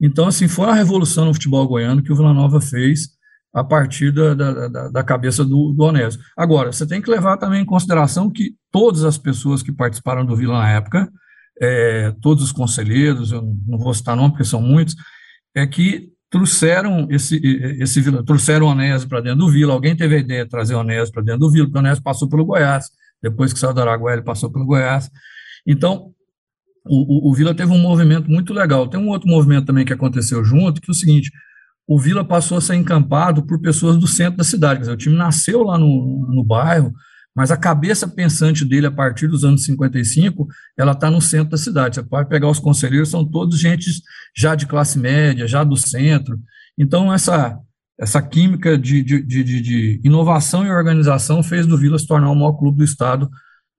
[0.00, 3.10] Então, assim, foi uma revolução no futebol goiano que o Vila Nova fez
[3.54, 6.18] a partir da, da, da cabeça do, do Onésio.
[6.34, 10.34] Agora, você tem que levar também em consideração que todas as pessoas que participaram do
[10.34, 11.12] Vila na época,
[11.60, 14.96] é, todos os conselheiros, eu não vou citar nome porque são muitos,
[15.54, 17.38] é que trouxeram esse,
[17.78, 21.12] esse Vila, trouxeram Onésio para dentro do Vila, alguém teve a ideia de trazer Onésio
[21.12, 22.86] para dentro do Vila, porque Onésio passou pelo Goiás,
[23.22, 25.10] depois que saiu do Araguaia, ele passou pelo Goiás.
[25.66, 26.10] Então,
[26.86, 28.88] o, o, o, Vila teve um movimento muito legal.
[28.88, 31.30] Tem um outro movimento também que aconteceu junto, que é o seguinte,
[31.86, 34.96] o Vila passou a ser encampado por pessoas do centro da cidade, quer dizer, o
[34.96, 36.92] time nasceu lá no, no bairro,
[37.34, 41.56] mas a cabeça pensante dele a partir dos anos 55, ela está no centro da
[41.56, 41.94] cidade.
[41.96, 43.90] Você pode pegar os conselheiros, são todos gente
[44.36, 46.38] já de classe média, já do centro.
[46.78, 47.58] Então, essa,
[47.98, 52.34] essa química de, de, de, de inovação e organização fez do Vila se tornar o
[52.34, 53.30] maior clube do Estado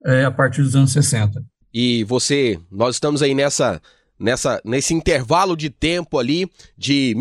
[0.04, 1.42] é, a partir dos anos 60.
[1.72, 3.80] E você, nós estamos aí nessa,
[4.18, 7.14] nessa, nesse intervalo de tempo ali de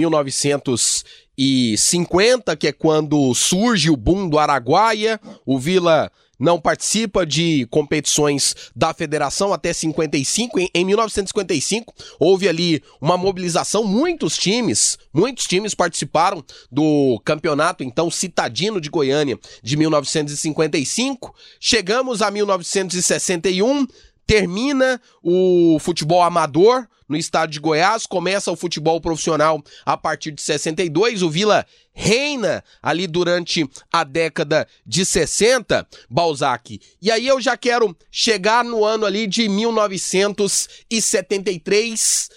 [1.37, 8.53] 1950, que é quando surge o boom do Araguaia, o Vila não participa de competições
[8.75, 10.59] da federação até 55.
[10.59, 18.11] Em, em 1955 houve ali uma mobilização, muitos times, muitos times participaram do campeonato então
[18.11, 21.33] citadino de Goiânia de 1955.
[21.59, 23.87] Chegamos a 1961,
[24.25, 30.41] termina o futebol amador no estado de Goiás, começa o futebol profissional a partir de
[30.41, 36.81] 62, o Vila reina ali durante a década de 60, Balzac.
[37.01, 42.29] E aí eu já quero chegar no ano ali de 1973,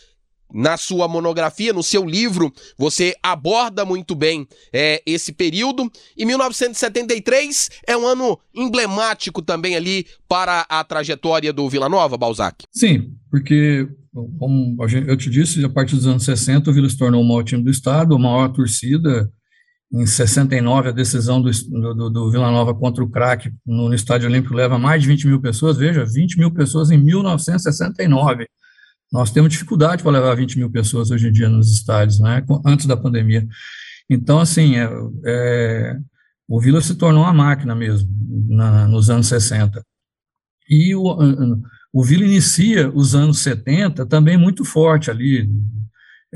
[0.52, 5.90] na sua monografia, no seu livro, você aborda muito bem é, esse período.
[6.16, 12.64] E 1973 é um ano emblemático também ali para a trajetória do Vila Nova, Balzac.
[12.72, 13.88] Sim, porque,
[14.38, 17.42] como eu te disse, a partir dos anos 60 o Vila se tornou o maior
[17.42, 19.30] time do estado, a maior torcida.
[19.92, 21.48] Em 69, a decisão do,
[21.94, 25.28] do, do Vila Nova contra o craque no, no Estádio Olímpico leva mais de 20
[25.28, 25.76] mil pessoas.
[25.76, 28.48] Veja, 20 mil pessoas em 1969
[29.12, 32.86] nós temos dificuldade para levar 20 mil pessoas hoje em dia nos estádios, né, antes
[32.86, 33.46] da pandemia.
[34.08, 34.88] Então, assim, é,
[35.26, 35.96] é,
[36.48, 38.08] o Vila se tornou uma máquina mesmo,
[38.48, 39.84] na, nos anos 60.
[40.68, 41.02] E o,
[41.92, 45.48] o Vila inicia os anos 70 também muito forte ali,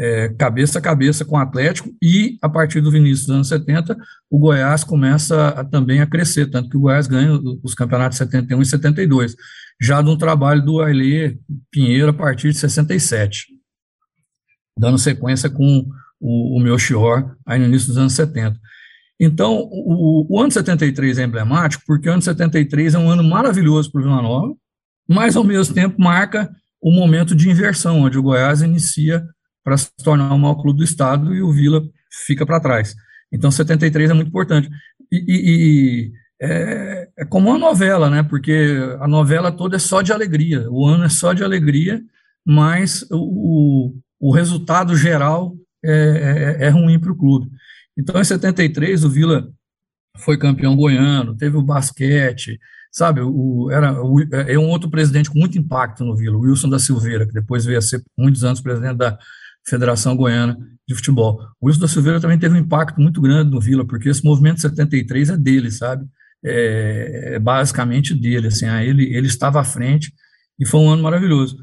[0.01, 3.95] é, cabeça a cabeça com o Atlético, e a partir do início dos anos 70,
[4.31, 8.63] o Goiás começa a, também a crescer, tanto que o Goiás ganha os campeonatos 71
[8.63, 9.37] e 72
[9.81, 11.39] já de um trabalho do Ailê
[11.71, 13.47] Pinheiro a partir de 67,
[14.79, 15.87] dando sequência com
[16.19, 18.59] o, o meu Chior aí no início dos anos 70.
[19.19, 23.93] Então, o, o ano 73 é emblemático porque o ano 73 é um ano maravilhoso
[23.93, 24.55] para o Vila Nova,
[25.07, 29.23] mas ao mesmo tempo marca o momento de inversão, onde o Goiás inicia
[29.65, 31.83] para se tornar o maior clube do estado e o Vila
[32.27, 32.95] fica para trás.
[33.33, 34.69] Então, 73 é muito importante.
[35.11, 38.23] E, e, e é, é, como uma novela, né?
[38.23, 42.01] Porque a novela toda é só de alegria, o ano é só de alegria,
[42.45, 47.51] mas o, o resultado geral é, é, é ruim para o clube.
[47.97, 49.51] Então, em 73, o Vila
[50.17, 52.59] foi campeão goiano, teve o basquete,
[52.91, 53.21] sabe?
[53.21, 56.79] O, era o, é um outro presidente com muito impacto no Vila, o Wilson da
[56.79, 59.19] Silveira, que depois veio a ser muitos anos presidente da,
[59.67, 61.41] Federação Goiana de Futebol.
[61.61, 64.61] O Wilson da Silveira também teve um impacto muito grande no Vila, porque esse movimento
[64.61, 66.05] 73 é dele, sabe?
[66.45, 70.13] É, é basicamente dele, assim, ele, ele estava à frente
[70.59, 71.57] e foi um ano maravilhoso.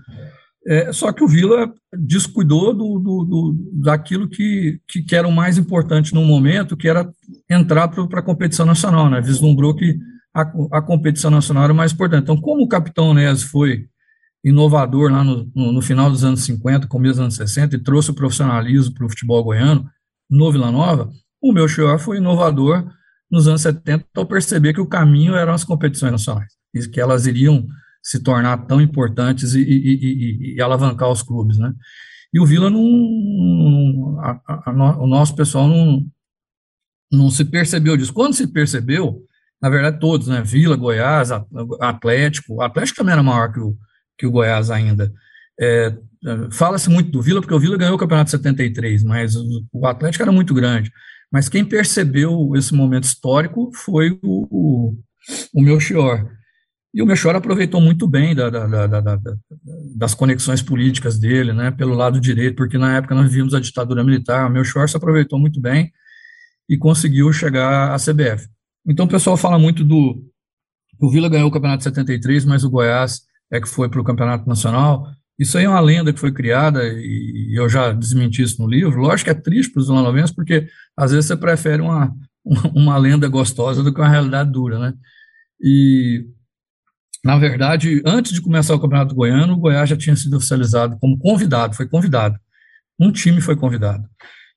[0.68, 5.32] É, só que o Vila descuidou do, do, do daquilo que, que, que, era o
[5.32, 7.10] mais importante no momento, que era
[7.50, 9.22] entrar para a competição nacional, né?
[9.22, 9.98] Vislumbrou que
[10.34, 10.42] a,
[10.74, 12.24] a, competição nacional era mais importante.
[12.24, 13.86] Então, como o capitão Nes foi
[14.44, 18.12] inovador lá no, no, no, final dos anos 50, começo dos anos 60, e trouxe
[18.12, 19.90] o profissionalismo para o futebol goiano
[20.30, 21.10] no Vila Nova,
[21.42, 22.86] o meu senhor foi inovador
[23.30, 27.26] nos anos 70 ao perceber que o caminho eram as competições nacionais, e que elas
[27.26, 27.68] iriam
[28.02, 31.74] se tornar tão importantes e, e, e, e alavancar os clubes, né?
[32.34, 36.06] E o Vila não, a, a, a, o nosso pessoal não,
[37.12, 38.14] não se percebeu disso.
[38.14, 39.22] Quando se percebeu,
[39.62, 40.42] na verdade todos, né?
[40.42, 41.32] Vila, Goiás,
[41.82, 43.76] Atlético, o Atlético também era maior que o,
[44.18, 45.12] que o Goiás ainda.
[45.60, 45.94] É,
[46.52, 49.88] Fala-se muito do Vila, porque o Vila ganhou o campeonato de 73, mas o, o
[49.88, 50.92] Atlético era muito grande.
[51.32, 54.96] Mas quem percebeu esse momento histórico foi o, o,
[55.54, 56.30] o Melchior.
[56.94, 59.20] E o Melchior aproveitou muito bem da, da, da,
[59.96, 64.04] das conexões políticas dele, né, pelo lado direito, porque na época nós vimos a ditadura
[64.04, 65.92] militar, o Melchior se aproveitou muito bem
[66.68, 68.50] e conseguiu chegar à CBF.
[68.86, 70.26] Então o pessoal fala muito do.
[71.00, 74.04] O Vila ganhou o campeonato de 73, mas o Goiás é que foi para o
[74.04, 75.08] campeonato nacional.
[75.40, 79.00] Isso aí é uma lenda que foi criada, e eu já desmenti isso no livro.
[79.00, 82.12] Lógico que é triste para os vilanovenses, porque às vezes você prefere uma,
[82.74, 84.94] uma lenda gostosa do que uma realidade dura, né?
[85.62, 86.26] E
[87.24, 91.18] na verdade, antes de começar o Campeonato Goiano, o Goiás já tinha sido oficializado como
[91.18, 92.38] convidado, foi convidado.
[93.00, 94.08] Um time foi convidado.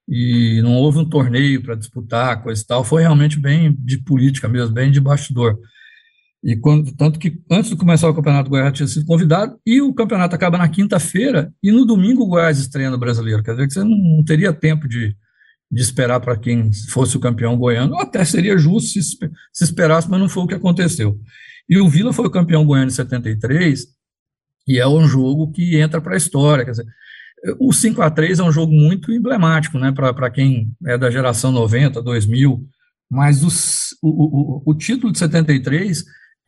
[0.09, 4.49] E não houve um torneio para disputar, coisa e tal, foi realmente bem de política
[4.49, 5.59] mesmo, bem de bastidor.
[6.43, 9.81] E quando, tanto que antes de começar o Campeonato o Goiás tinha sido convidado, e
[9.83, 13.43] o campeonato acaba na quinta-feira, e no domingo o Goiás estreia no brasileiro.
[13.43, 15.15] Quer dizer que você não, teria tempo de,
[15.71, 20.09] de esperar para quem fosse o campeão goiano, ou até seria justo se, se esperasse,
[20.09, 21.21] mas não foi o que aconteceu.
[21.69, 23.87] E o Vila foi o campeão goiano em 73,
[24.67, 26.65] e é um jogo que entra para a história.
[26.65, 26.87] Quer dizer,
[27.59, 31.53] o 5 a 3 é um jogo muito emblemático, né, para quem é da geração
[31.53, 32.67] 90, 2000,
[33.11, 36.03] mas os, o, o, o título de 73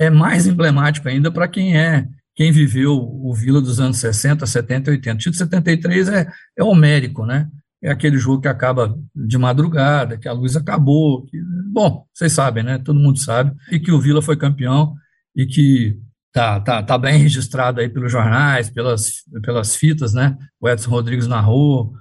[0.04, 4.90] é mais emblemático ainda para quem é quem viveu o Vila dos anos 60, 70
[4.90, 5.14] e 80.
[5.14, 7.48] O título de 73 é, é homérico, né?
[7.82, 11.26] É aquele jogo que acaba de madrugada, que a luz acabou.
[11.26, 11.38] Que,
[11.70, 12.78] bom, vocês sabem, né?
[12.78, 13.54] Todo mundo sabe.
[13.70, 14.94] E que o Vila foi campeão
[15.36, 15.98] e que
[16.32, 20.36] tá, tá, tá bem registrado aí pelos jornais, pelas, pelas fitas, né?
[20.60, 21.92] O Edson Rodrigues narrou,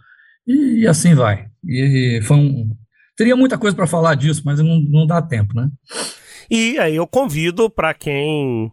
[0.48, 1.48] e, e assim vai.
[1.64, 2.76] E, e foi um.
[3.16, 5.70] Teria muita coisa para falar disso, mas não, não dá tempo, né?
[6.54, 8.70] E aí eu convido para quem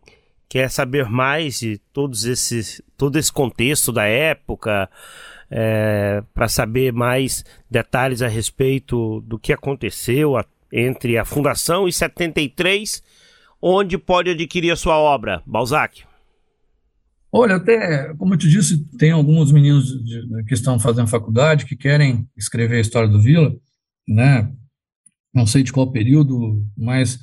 [0.48, 4.90] quer saber mais de todos esses, todo esse contexto da época,
[5.48, 11.92] é, para saber mais detalhes a respeito do que aconteceu a, entre a fundação e
[11.92, 13.00] 73
[13.62, 16.02] onde pode adquirir a sua obra, Balzac?
[17.30, 21.76] Olha, até, como eu te disse, tem alguns meninos de, que estão fazendo faculdade que
[21.76, 23.54] querem escrever a história do Vila,
[24.08, 24.52] né?
[25.32, 27.20] Não sei de qual período, mas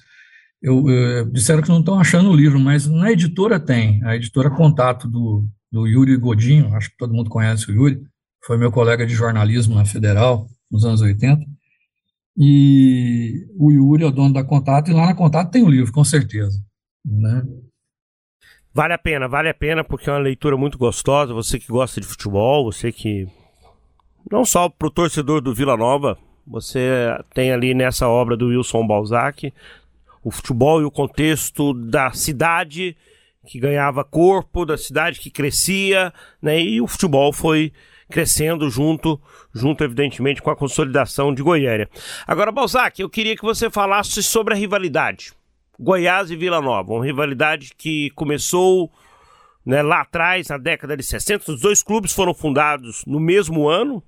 [0.65, 4.03] eu, eu, disseram que não estão achando o livro, mas na editora tem.
[4.03, 8.01] A editora Contato do, do Yuri Godinho, acho que todo mundo conhece o Yuri,
[8.43, 11.39] foi meu colega de jornalismo na Federal, nos anos 80.
[12.35, 15.93] E o Yuri é o dono da Contato, e lá na Contato tem o livro,
[15.93, 16.57] com certeza.
[17.05, 17.43] Né?
[18.73, 21.31] Vale a pena, vale a pena, porque é uma leitura muito gostosa.
[21.31, 23.27] Você que gosta de futebol, você que.
[24.31, 28.87] Não só para o torcedor do Vila Nova, você tem ali nessa obra do Wilson
[28.87, 29.53] Balzac
[30.25, 32.97] o futebol e o contexto da cidade
[33.45, 36.11] que ganhava corpo, da cidade que crescia,
[36.41, 36.59] né?
[36.59, 37.71] E o futebol foi
[38.09, 39.21] crescendo junto,
[39.53, 41.87] junto evidentemente com a consolidação de Goiânia.
[42.25, 45.31] Agora, Balzac, eu queria que você falasse sobre a rivalidade.
[45.79, 48.91] Goiás e Vila Nova, uma rivalidade que começou
[49.63, 51.51] né, lá atrás, na década de 60.
[51.51, 54.01] Os dois clubes foram fundados no mesmo ano,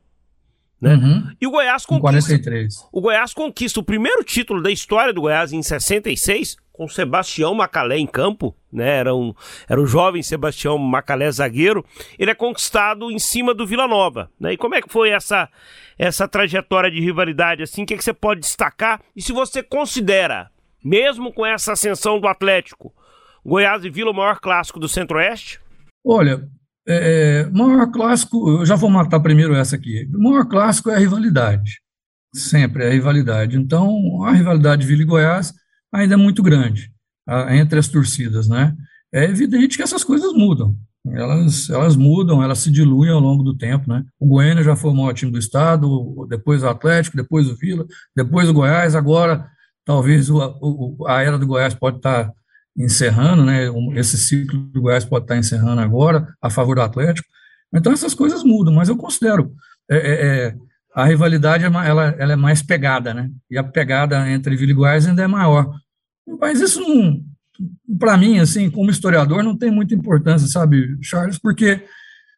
[0.81, 0.93] né?
[0.93, 1.31] Uhum.
[1.41, 2.29] E o Goiás conquista.
[2.29, 2.87] 43.
[2.91, 7.97] O Goiás conquista o primeiro título da história do Goiás em 66, com Sebastião Macalé
[7.97, 8.97] em campo, né?
[8.97, 9.33] Era um,
[9.67, 11.83] era um jovem Sebastião Macalé zagueiro.
[12.19, 14.53] Ele é conquistado em cima do Vila Nova, né?
[14.53, 15.49] E como é que foi essa
[15.97, 17.81] essa trajetória de rivalidade assim?
[17.81, 19.01] O que, é que você pode destacar?
[19.15, 20.51] E se você considera,
[20.83, 22.93] mesmo com essa ascensão do Atlético,
[23.43, 25.59] Goiás e Vila o maior clássico do Centro-Oeste?
[26.05, 26.47] Olha,
[26.87, 30.09] é, é, maior clássico, eu já vou matar primeiro essa aqui.
[30.13, 31.81] O maior clássico é a rivalidade.
[32.33, 33.57] Sempre é a rivalidade.
[33.57, 35.53] Então, a rivalidade Vila e Goiás
[35.91, 36.91] ainda é muito grande
[37.27, 38.73] a, entre as torcidas, né?
[39.13, 40.75] É evidente que essas coisas mudam.
[41.11, 44.03] elas, elas mudam, elas se diluem ao longo do tempo, né?
[44.19, 47.85] O Goiânia já foi o maior time do estado, depois o Atlético, depois o Vila,
[48.15, 49.49] depois o Goiás, agora
[49.85, 52.31] talvez o, o, a era do Goiás pode estar
[52.77, 53.67] encerrando, né?
[53.95, 57.27] Esse ciclo do Goiás pode estar encerrando agora a favor do Atlético.
[57.73, 59.53] Então essas coisas mudam, mas eu considero
[59.89, 60.55] é, é, é
[60.93, 63.29] a rivalidade é, ela, ela é mais pegada, né?
[63.49, 65.71] E a pegada entre Vila e Goiás ainda é maior.
[66.39, 67.23] Mas isso não,
[67.99, 71.37] para mim, assim, como historiador, não tem muita importância, sabe, Charles?
[71.37, 71.83] Porque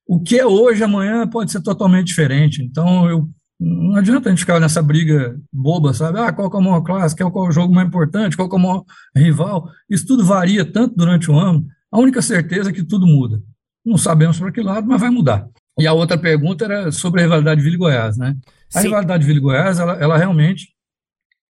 [0.05, 2.63] o que é hoje, amanhã pode ser totalmente diferente.
[2.63, 3.29] Então, eu
[3.59, 6.19] não adianta a gente ficar nessa briga boba, sabe?
[6.19, 8.59] Ah, qual é o maior clássico, qual é o jogo mais importante, qual é o
[8.59, 9.69] maior rival.
[9.89, 11.65] Isso tudo varia tanto durante o ano.
[11.91, 13.41] A única certeza é que tudo muda.
[13.85, 15.47] Não sabemos para que lado, mas vai mudar.
[15.77, 18.35] E a outra pergunta era sobre a rivalidade Vila e Goiás, né?
[18.73, 18.87] A Sim.
[18.87, 20.69] rivalidade Vila e Goiás, ela, ela realmente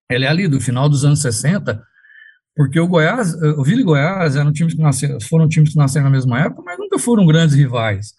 [0.10, 1.84] ela é ali do final dos anos 60,
[2.55, 6.05] porque o Goiás, o Vila e Goiás eram times que nasceram, foram times que nasceram
[6.05, 8.14] na mesma época, mas nunca foram grandes rivais.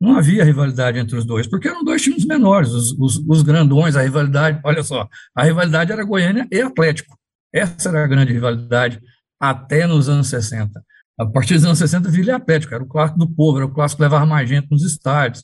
[0.00, 3.96] Não havia rivalidade entre os dois, porque eram dois times menores, os, os, os grandões,
[3.96, 7.18] a rivalidade, olha só, a rivalidade era Goiânia e Atlético.
[7.52, 9.00] Essa era a grande rivalidade
[9.40, 10.82] até nos anos 60.
[11.18, 13.72] A partir dos anos 60, Vila e Atlético, era o clássico do povo, era o
[13.72, 15.42] clássico que levava mais gente nos estádios.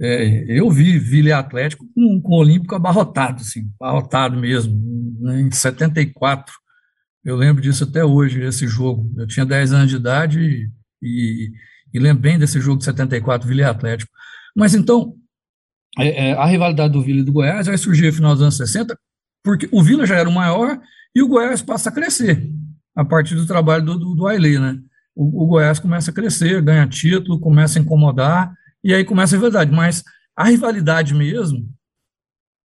[0.00, 4.74] É, eu vi Vila e Atlético com, com o Olímpico abarrotado, assim, abarrotado mesmo,
[5.32, 6.54] em 74.
[7.22, 9.12] Eu lembro disso até hoje, esse jogo.
[9.18, 10.70] Eu tinha 10 anos de idade e,
[11.02, 11.52] e
[11.96, 14.10] e lembrei desse jogo de 74, Vila e Atlético.
[14.54, 15.14] Mas então,
[15.98, 18.56] é, é, a rivalidade do Vila e do Goiás vai surgir no final dos anos
[18.56, 18.98] 60,
[19.42, 20.80] porque o Vila já era o maior
[21.14, 22.50] e o Goiás passa a crescer
[22.96, 24.78] a partir do trabalho do, do, do Ailey, né?
[25.14, 29.36] O, o, Goiás começa a crescer, ganha título, começa a incomodar, e aí começa a
[29.36, 29.70] rivalidade.
[29.70, 30.02] Mas
[30.34, 31.68] a rivalidade mesmo,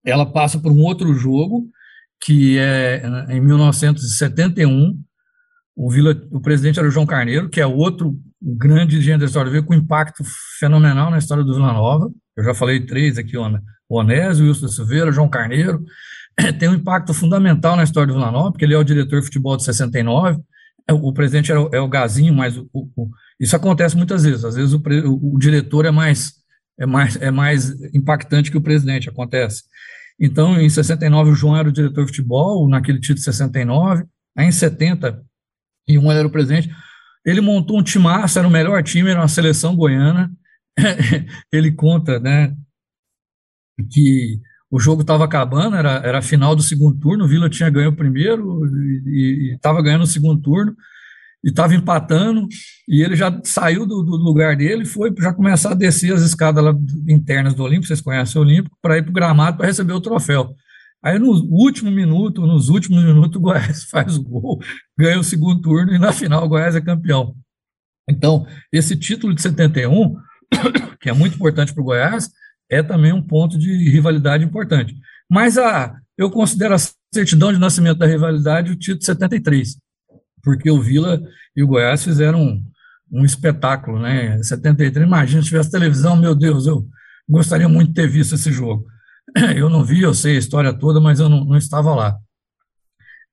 [0.05, 1.69] ela passa por um outro jogo,
[2.21, 4.99] que é em 1971,
[5.77, 9.51] o Vila, o presidente era o João Carneiro, que é outro grande dirigente da história,
[9.51, 10.23] veio com impacto
[10.59, 12.11] fenomenal na história do Vila Nova.
[12.37, 15.85] Eu já falei três aqui, o Onésio, Wilson Silveira, João Carneiro.
[16.59, 19.27] Tem um impacto fundamental na história do Vila Nova, porque ele é o diretor de
[19.27, 20.41] futebol de 69.
[20.89, 23.09] É, o presidente é o, é o Gazinho, mas o, o,
[23.41, 24.45] isso acontece muitas vezes.
[24.45, 24.83] Às vezes o,
[25.23, 26.35] o, diretor é mais,
[26.79, 29.63] é, mais, é mais impactante que o presidente, acontece.
[30.21, 34.05] Então, em 69, o João era o diretor de futebol, naquele título de 69.
[34.37, 35.21] Aí, em 70,
[35.87, 36.71] e um era o presidente.
[37.25, 40.31] Ele montou um timaço, era o melhor time, era uma seleção goiana.
[41.53, 42.55] ele conta, né,
[43.91, 47.71] que o jogo estava acabando, era, era a final do segundo turno, o Vila tinha
[47.71, 48.61] ganho o primeiro
[49.07, 50.75] e estava ganhando o segundo turno,
[51.45, 52.49] e estava empatando,
[52.89, 56.23] e ele já saiu do, do lugar dele e foi já começar a descer as
[56.23, 56.75] escadas lá
[57.09, 60.01] internas do Olímpico, vocês conhecem o Olímpico, para ir para o gramado para receber o
[60.01, 60.55] troféu.
[61.05, 64.59] Aí no último minuto, nos últimos minutos, o Goiás faz o gol,
[64.99, 67.37] ganha o segundo turno e na final o Goiás é campeão.
[68.09, 70.17] Então, esse título de 71,
[70.99, 72.31] que é muito importante para o Goiás,
[72.71, 74.95] é também um ponto de rivalidade importante.
[75.31, 76.79] Mas a, eu considero a
[77.13, 79.77] certidão de nascimento da rivalidade o título de 73,
[80.43, 81.21] porque o Vila
[81.55, 82.65] e o Goiás fizeram um,
[83.13, 84.43] um espetáculo, né?
[84.43, 86.87] 73, imagina se tivesse televisão, meu Deus, eu
[87.29, 88.87] gostaria muito de ter visto esse jogo.
[89.57, 92.17] Eu não vi, eu sei a história toda, mas eu não, não estava lá.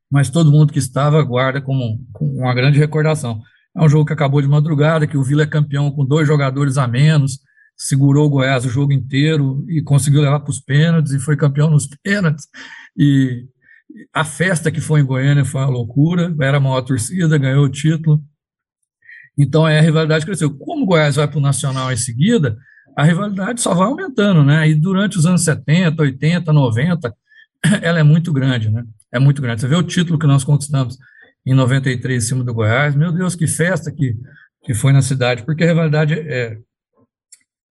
[0.09, 3.39] Mas todo mundo que estava guarda como, como uma grande recordação.
[3.75, 6.77] É um jogo que acabou de madrugada, que o Vila é campeão com dois jogadores
[6.77, 7.39] a menos,
[7.77, 11.69] segurou o Goiás o jogo inteiro e conseguiu levar para os pênaltis e foi campeão
[11.69, 12.47] nos pênaltis.
[12.97, 13.47] E
[14.13, 17.69] a festa que foi em Goiânia foi uma loucura, era a maior torcida, ganhou o
[17.69, 18.21] título.
[19.37, 20.55] Então a rivalidade cresceu.
[20.57, 22.57] Como o Goiás vai para o Nacional em seguida,
[23.01, 24.69] a rivalidade só vai aumentando, né?
[24.69, 27.15] E durante os anos 70, 80, 90,
[27.81, 28.83] ela é muito grande, né?
[29.11, 29.61] É muito grande.
[29.61, 30.99] Você vê o título que nós conquistamos
[31.43, 34.15] em 93 em cima do Goiás, meu Deus, que festa que,
[34.63, 36.59] que foi na cidade, porque a rivalidade é,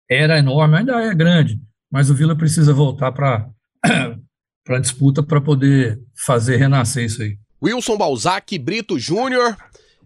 [0.10, 1.62] era enorme, ainda é grande,
[1.92, 3.48] mas o Vila precisa voltar para
[3.86, 7.38] a disputa para poder fazer renascer isso aí.
[7.64, 9.56] Wilson Balzac Brito Júnior,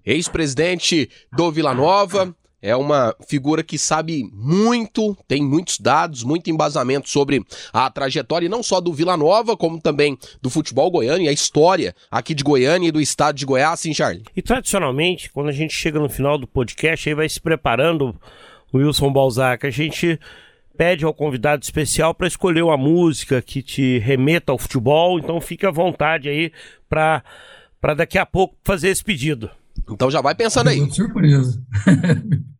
[0.04, 7.10] ex-presidente do Vila Nova, é uma figura que sabe muito, tem muitos dados, muito embasamento
[7.10, 11.34] sobre a trajetória, não só do Vila Nova, como também do futebol goiano e a
[11.34, 14.24] história aqui de Goiânia e do estado de Goiás, sim, Charlie?
[14.34, 18.16] E tradicionalmente, quando a gente chega no final do podcast, aí vai se preparando
[18.72, 20.18] o Wilson Balzac, a gente
[20.78, 25.66] pede ao convidado especial para escolher uma música que te remeta ao futebol, então fique
[25.66, 26.50] à vontade aí
[26.88, 29.52] para daqui a pouco fazer esse pedido.
[29.90, 30.90] Então já vai pensando aí.
[30.90, 31.62] Surpresa.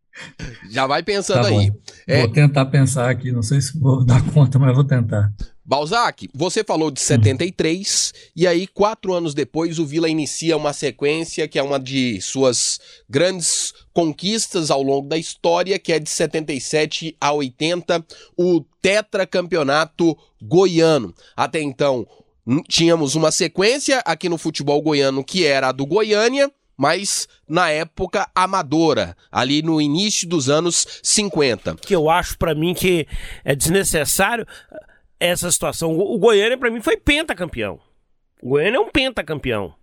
[0.70, 1.72] Já vai pensando tá aí.
[2.06, 2.20] É...
[2.20, 5.32] Vou tentar pensar aqui, não sei se vou dar conta, mas vou tentar.
[5.66, 8.18] Balzac, você falou de 73, hum.
[8.36, 12.78] e aí, quatro anos depois, o Vila inicia uma sequência que é uma de suas
[13.08, 18.04] grandes conquistas ao longo da história, que é de 77 a 80,
[18.36, 21.14] o tetracampeonato goiano.
[21.34, 22.06] Até então,
[22.68, 28.28] tínhamos uma sequência aqui no futebol goiano que era a do Goiânia, mas na época
[28.34, 31.76] amadora, ali no início dos anos 50.
[31.76, 33.06] Que eu acho para mim que
[33.44, 34.46] é desnecessário
[35.18, 35.96] essa situação.
[35.96, 37.80] O Goiânia para mim foi pentacampeão.
[38.42, 39.74] O Goiânia é um pentacampeão.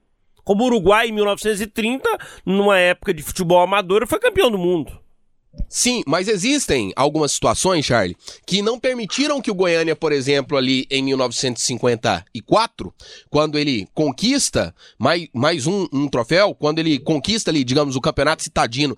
[0.44, 2.10] Como o Uruguai em 1930,
[2.46, 5.00] numa época de futebol amador, foi campeão do mundo.
[5.68, 10.86] Sim, mas existem algumas situações, Charlie, que não permitiram que o Goiânia, por exemplo, ali
[10.90, 12.94] em 1954,
[13.30, 18.44] quando ele conquista mais, mais um, um troféu, quando ele conquista ali, digamos, o Campeonato
[18.44, 18.98] Citadino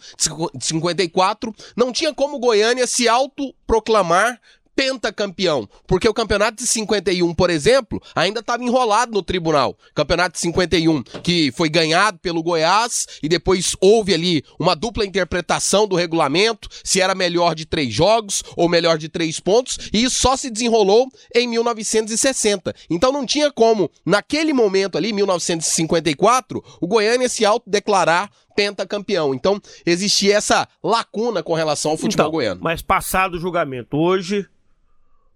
[0.55, 4.39] de 54, não tinha como o Goiânia se autoproclamar
[4.75, 5.67] pentacampeão.
[5.87, 9.77] Porque o campeonato de 51, por exemplo, ainda estava enrolado no tribunal.
[9.93, 15.87] Campeonato de 51, que foi ganhado pelo Goiás e depois houve ali uma dupla interpretação
[15.87, 20.19] do regulamento, se era melhor de três jogos ou melhor de três pontos, e isso
[20.19, 22.73] só se desenrolou em 1960.
[22.89, 29.33] Então não tinha como, naquele momento ali, 1954, o Goiânia se autodeclarar pentacampeão.
[29.33, 32.61] Então, existia essa lacuna com relação ao futebol então, goiano.
[32.63, 34.47] Mas passado o julgamento, hoje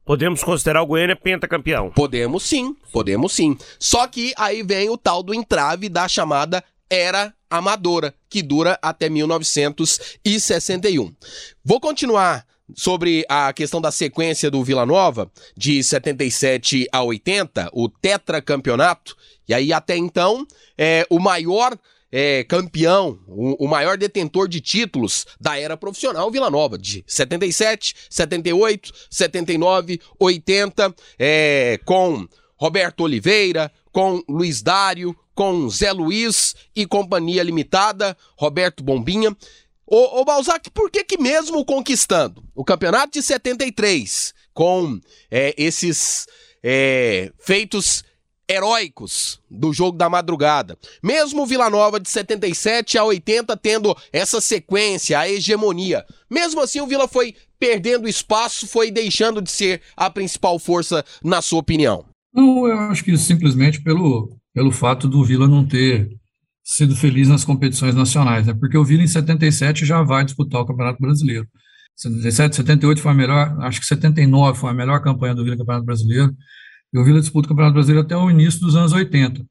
[0.07, 1.91] Podemos considerar o Goiânia pentacampeão?
[1.91, 3.57] Podemos sim, podemos sim.
[3.77, 9.09] Só que aí vem o tal do entrave da chamada Era Amadora, que dura até
[9.09, 11.13] 1961.
[11.61, 17.89] Vou continuar sobre a questão da sequência do Vila Nova, de 77 a 80, o
[17.89, 19.13] tetracampeonato,
[19.45, 20.47] e aí até então,
[20.77, 21.77] é, o maior
[22.11, 27.93] é, campeão, o, o, maior detentor de títulos da era profissional, Vila Nova, de 77,
[28.09, 37.43] 78, 79, 80, é, com Roberto Oliveira, com Luiz Dário, com Zé Luiz e Companhia
[37.43, 39.35] Limitada, Roberto Bombinha.
[39.85, 44.99] Ô, ô Balzac, por que que mesmo conquistando o campeonato de 73, com
[45.29, 46.25] é, esses
[46.63, 48.03] é, feitos
[48.49, 50.77] heróicos do jogo da madrugada.
[51.03, 56.05] Mesmo o Vila Nova de 77 a 80 tendo essa sequência, a hegemonia.
[56.29, 61.41] Mesmo assim, o Vila foi perdendo espaço, foi deixando de ser a principal força, na
[61.41, 62.05] sua opinião.
[62.33, 66.09] Não, eu acho que simplesmente pelo, pelo fato do Vila não ter
[66.63, 68.53] sido feliz nas competições nacionais, né?
[68.53, 71.47] Porque o Vila em 77 já vai disputar o Campeonato Brasileiro.
[71.95, 75.61] 77, 78 foi a melhor, acho que 79 foi a melhor campanha do Vila no
[75.61, 76.35] Campeonato Brasileiro.
[76.93, 79.45] E o Vila disputa o Campeonato Brasileiro até o início dos anos 80.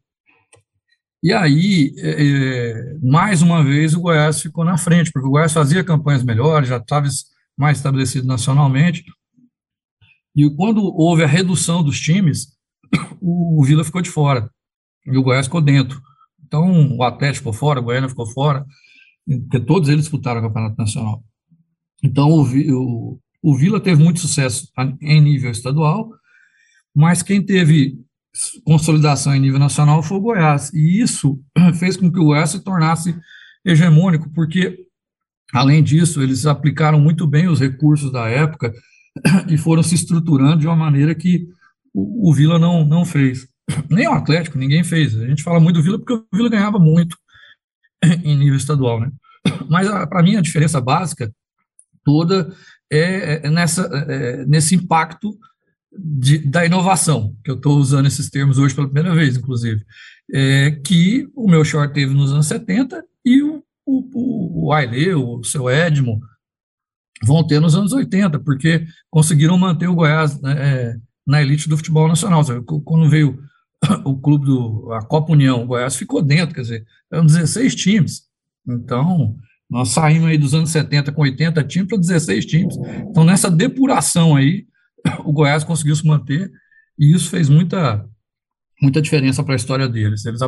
[1.22, 5.53] E aí, é, é, mais uma vez, o Goiás ficou na frente, porque o Goiás
[5.53, 7.09] fazia campanhas melhores, já estava
[7.57, 9.05] mais estabelecido nacionalmente.
[10.34, 12.57] E quando houve a redução dos times,
[13.20, 14.51] o, o Vila ficou de fora
[15.07, 16.01] e o Goiás ficou dentro.
[16.45, 18.64] Então, o Atlético ficou fora, o Goiânia ficou fora,
[19.26, 21.24] porque todos eles disputaram o Campeonato Nacional.
[22.03, 24.70] Então, o, o, o Vila teve muito sucesso
[25.01, 26.11] em nível estadual,
[26.97, 27.99] mas quem teve
[28.64, 31.38] consolidação em nível nacional foi o Goiás, e isso
[31.78, 33.14] fez com que o Goiás se tornasse
[33.62, 34.86] hegemônico, porque,
[35.53, 38.72] além disso, eles aplicaram muito bem os recursos da época
[39.47, 41.47] e foram se estruturando de uma maneira que
[41.92, 43.47] o, o Vila não, não fez.
[43.90, 45.14] Nem o Atlético, ninguém fez.
[45.20, 47.18] A gente fala muito do Vila porque o Vila ganhava muito
[48.24, 49.11] em nível estadual, né?
[49.68, 51.30] Mas, para mim, a diferença básica
[52.03, 52.51] toda
[52.90, 55.36] é, é nessa, é, é nesse impacto
[55.99, 59.84] de, da inovação, que eu estou usando esses termos hoje pela primeira vez, inclusive,
[60.32, 65.42] é, que o meu short teve nos anos 70 e o, o, o Aile, o
[65.44, 66.20] seu Edmo,
[67.24, 71.76] vão ter nos anos 80, porque conseguiram manter o Goiás né, é, na elite do
[71.76, 72.44] futebol nacional.
[72.84, 73.38] Quando veio
[74.05, 78.22] o clube do a Copa União, o Goiás ficou dentro, quer dizer, eram 16 times.
[78.68, 79.36] Então,
[79.70, 82.76] nós saímos aí dos anos 70 com 80 times para 16 times.
[83.09, 84.66] Então, nessa depuração aí,
[85.24, 86.50] o Goiás conseguiu se manter
[86.98, 88.07] e isso fez muita,
[88.80, 90.24] muita diferença para a história deles.
[90.24, 90.40] Eles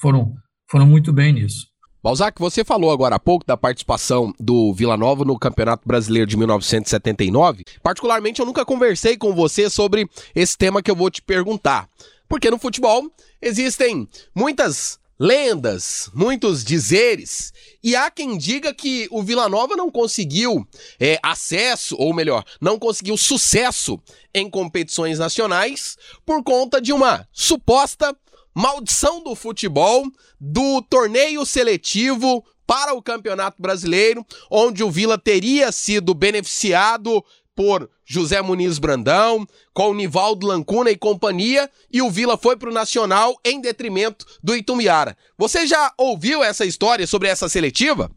[0.00, 0.34] foram,
[0.68, 1.66] foram muito bem nisso.
[2.02, 6.36] Balzac, você falou agora há pouco da participação do Vila Nova no Campeonato Brasileiro de
[6.36, 7.64] 1979.
[7.82, 11.88] Particularmente, eu nunca conversei com você sobre esse tema que eu vou te perguntar.
[12.28, 13.10] Porque no futebol
[13.42, 17.52] existem muitas lendas, muitos dizeres,
[17.82, 20.66] e há quem diga que o Vila Nova não conseguiu
[21.00, 24.00] é, acesso, ou melhor, não conseguiu sucesso
[24.34, 28.14] em competições nacionais por conta de uma suposta
[28.54, 30.04] maldição do futebol
[30.40, 38.40] do torneio seletivo para o Campeonato Brasileiro, onde o Vila teria sido beneficiado por José
[38.40, 43.60] Muniz Brandão, com Nivaldo Lancuna e companhia, e o Vila foi para o Nacional em
[43.60, 45.16] detrimento do Itumiara.
[45.36, 48.10] Você já ouviu essa história sobre essa seletiva?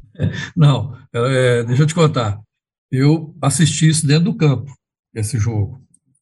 [0.56, 2.40] Não, é, deixa eu te contar.
[2.92, 4.72] Eu assisti isso dentro do campo,
[5.14, 5.82] esse jogo,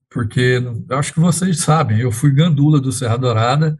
[0.09, 0.61] porque
[0.91, 3.77] acho que vocês sabem, eu fui gandula do Serra Dourada,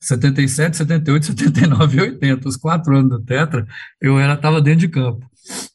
[0.00, 3.66] 77, 78, 79 e 80, os quatro anos do Tetra,
[4.00, 5.26] eu era estava dentro de campo,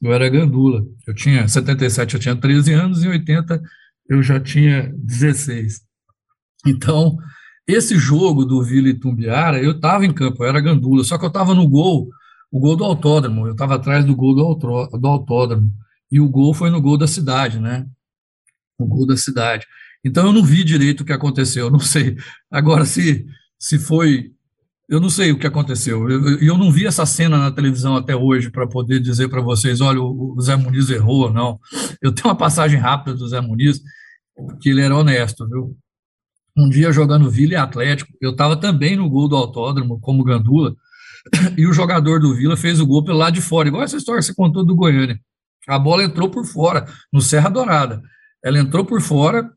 [0.01, 0.85] eu era gandula.
[1.05, 3.61] Eu tinha 77, eu tinha 13 anos, e 80
[4.09, 5.81] eu já tinha 16.
[6.65, 7.17] Então,
[7.67, 11.25] esse jogo do Vila e Tumbiara, eu estava em campo, eu era gandula, só que
[11.25, 12.09] eu estava no gol,
[12.51, 15.71] o gol do autódromo, eu estava atrás do gol do, do autódromo,
[16.11, 17.85] e o gol foi no gol da cidade, né?
[18.77, 19.67] O gol da cidade.
[20.03, 22.17] Então eu não vi direito o que aconteceu, eu não sei.
[22.49, 23.25] Agora, se,
[23.59, 24.31] se foi.
[24.89, 26.09] Eu não sei o que aconteceu.
[26.09, 29.81] Eu, eu não vi essa cena na televisão até hoje para poder dizer para vocês:
[29.81, 31.59] olha, o, Zé Muniz errou ou não.
[32.01, 33.79] Eu tenho uma passagem rápida do Zé Muniz,
[34.59, 35.77] que ele era honesto, viu?
[36.57, 40.75] Um dia jogando Vila e Atlético, eu estava também no gol do autódromo, como Gandula,
[41.55, 44.19] e o jogador do Vila fez o gol pelo lado de fora, igual essa história
[44.19, 45.19] que você contou do Goiânia.
[45.67, 48.01] A bola entrou por fora, no Serra Dourada.
[48.43, 49.51] Ela entrou por fora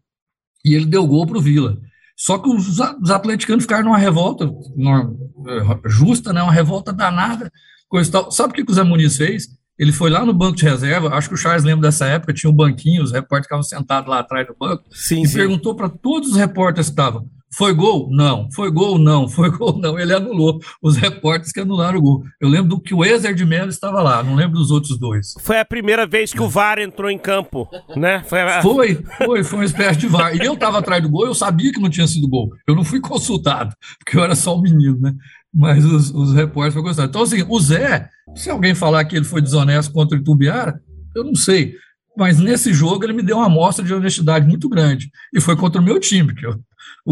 [0.65, 1.81] e ele deu gol para o Vila.
[2.23, 5.13] Só que os, os atleticanos ficaram numa revolta numa,
[5.49, 7.51] eh, justa, né, uma revolta danada.
[7.89, 8.31] Coisa tal.
[8.31, 9.49] Sabe o que o Zé Muniz fez?
[9.77, 12.49] Ele foi lá no banco de reserva, acho que o Charles lembra dessa época, tinha
[12.49, 15.37] um banquinho, os repórteres ficavam sentados lá atrás do banco, sim, e sim.
[15.37, 18.09] perguntou para todos os repórteres que estavam: foi gol?
[18.11, 18.51] Não.
[18.51, 18.99] Foi gol?
[18.99, 19.29] Não.
[19.33, 19.79] Foi gol?
[19.79, 19.99] Não.
[19.99, 22.25] Ele anulou os repórteres que anularam o gol.
[22.41, 25.35] Eu lembro do que o Ezer de Mello estava lá, não lembro dos outros dois.
[25.41, 28.23] Foi a primeira vez que o VAR entrou em campo, né?
[28.27, 28.63] Foi, a...
[28.63, 30.35] foi, foi, foi uma espécie de VAR.
[30.35, 32.51] E eu estava atrás do gol, eu sabia que não tinha sido gol.
[32.67, 35.15] Eu não fui consultado, porque eu era só um menino, né?
[35.55, 37.11] Mas os, os repórteres foram consultados.
[37.11, 40.81] Então, assim, o Zé, se alguém falar que ele foi desonesto contra o Itubiara,
[41.15, 41.75] eu não sei.
[42.17, 45.11] Mas nesse jogo ele me deu uma amostra de honestidade muito grande.
[45.33, 46.59] E foi contra o meu time, que eu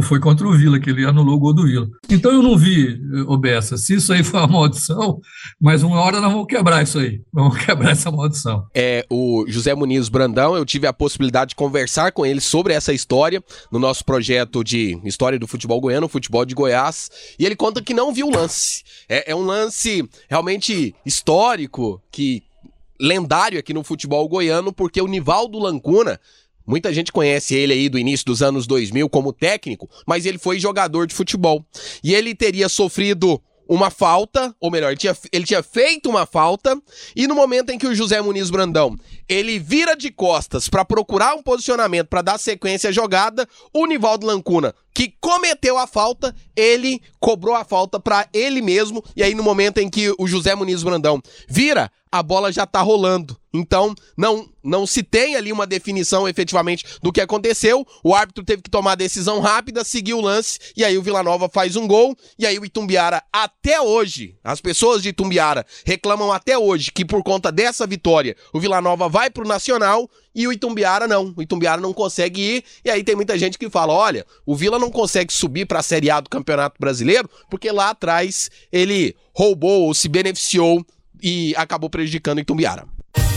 [0.02, 1.88] foi contra o Vila, que ele anulou o gol do Vila.
[2.08, 5.20] Então eu não vi, Obessa, se isso aí foi uma maldição,
[5.60, 8.66] mas uma hora nós vamos quebrar isso aí, vamos quebrar essa maldição.
[8.74, 12.92] É, o José Muniz Brandão, eu tive a possibilidade de conversar com ele sobre essa
[12.92, 17.82] história no nosso projeto de História do Futebol Goiano, Futebol de Goiás, e ele conta
[17.82, 18.84] que não viu o lance.
[19.08, 22.44] É, é um lance realmente histórico, que
[23.00, 26.20] lendário aqui no futebol goiano, porque o Nivaldo Lancuna
[26.70, 30.60] Muita gente conhece ele aí do início dos anos 2000 como técnico, mas ele foi
[30.60, 31.66] jogador de futebol.
[32.00, 36.80] E ele teria sofrido uma falta, ou melhor, ele tinha, ele tinha feito uma falta,
[37.14, 38.96] e no momento em que o José Muniz Brandão
[39.28, 44.26] ele vira de costas para procurar um posicionamento para dar sequência à jogada, o Nivaldo
[44.26, 49.42] Lancuna, que cometeu a falta, ele cobrou a falta para ele mesmo, e aí no
[49.42, 53.38] momento em que o José Muniz Brandão vira, a bola já tá rolando.
[53.52, 57.86] Então, não não se tem ali uma definição efetivamente do que aconteceu.
[58.04, 61.22] O árbitro teve que tomar a decisão rápida, seguir o lance, e aí o Vila
[61.22, 66.30] Nova faz um gol, e aí o Itumbiara até hoje, as pessoas de Itumbiara reclamam
[66.30, 70.52] até hoje que por conta dessa vitória, o Vila Nova vai pro Nacional e o
[70.52, 71.32] Itumbiara não.
[71.34, 74.78] O Itumbiara não consegue ir, e aí tem muita gente que fala: "Olha, o Vila
[74.78, 79.86] não consegue subir para a Série A do Campeonato Brasileiro porque lá atrás ele roubou
[79.86, 80.84] ou se beneficiou
[81.22, 82.86] e acabou prejudicando Itumbiara.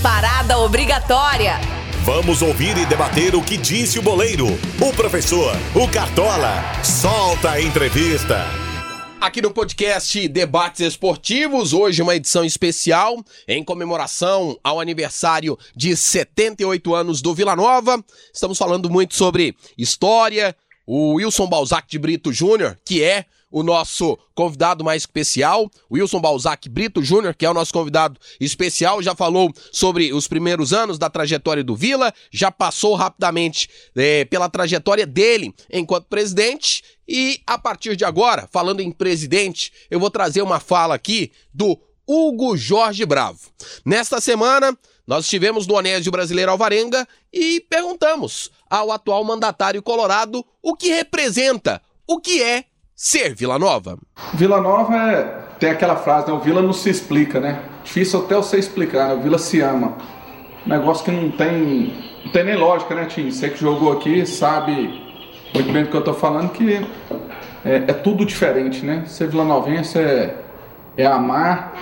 [0.01, 1.59] Parada obrigatória.
[2.03, 4.47] Vamos ouvir e debater o que disse o boleiro,
[4.81, 6.61] o professor, o Cartola.
[6.83, 8.45] Solta a entrevista.
[9.21, 16.93] Aqui no podcast Debates Esportivos, hoje uma edição especial em comemoração ao aniversário de 78
[16.93, 18.03] anos do Vila Nova.
[18.33, 20.53] Estamos falando muito sobre história.
[20.85, 23.23] O Wilson Balzac de Brito Júnior, que é
[23.53, 28.99] o nosso convidado mais especial, Wilson Balzac Brito Júnior, que é o nosso convidado especial,
[28.99, 34.49] já falou sobre os primeiros anos da trajetória do Vila, já passou rapidamente é, pela
[34.49, 36.83] trajetória dele enquanto presidente.
[37.07, 41.79] E a partir de agora, falando em presidente, eu vou trazer uma fala aqui do
[42.07, 43.51] Hugo Jorge Bravo.
[43.85, 44.75] Nesta semana,
[45.05, 51.79] nós estivemos no Onésio Brasileiro Alvarenga e perguntamos ao atual mandatário colorado o que representa,
[52.07, 52.65] o que é
[53.03, 53.97] ser Vila Nova?
[54.33, 55.23] Vila Nova é,
[55.59, 56.33] tem aquela frase, né?
[56.33, 57.59] O Vila não se explica, né?
[57.83, 59.15] Difícil até você explicar, né?
[59.15, 59.97] O Vila se ama.
[60.65, 61.93] Negócio que não tem,
[62.23, 63.29] não tem nem lógica, né, Tim?
[63.29, 65.03] Você que jogou aqui sabe
[65.53, 66.75] muito bem do que eu tô falando, que
[67.65, 69.03] é, é tudo diferente, né?
[69.05, 70.37] Ser Vila Novense é,
[70.95, 71.73] é amar,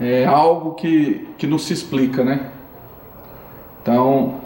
[0.00, 2.50] é algo que, que não se explica, né?
[3.82, 4.40] Então,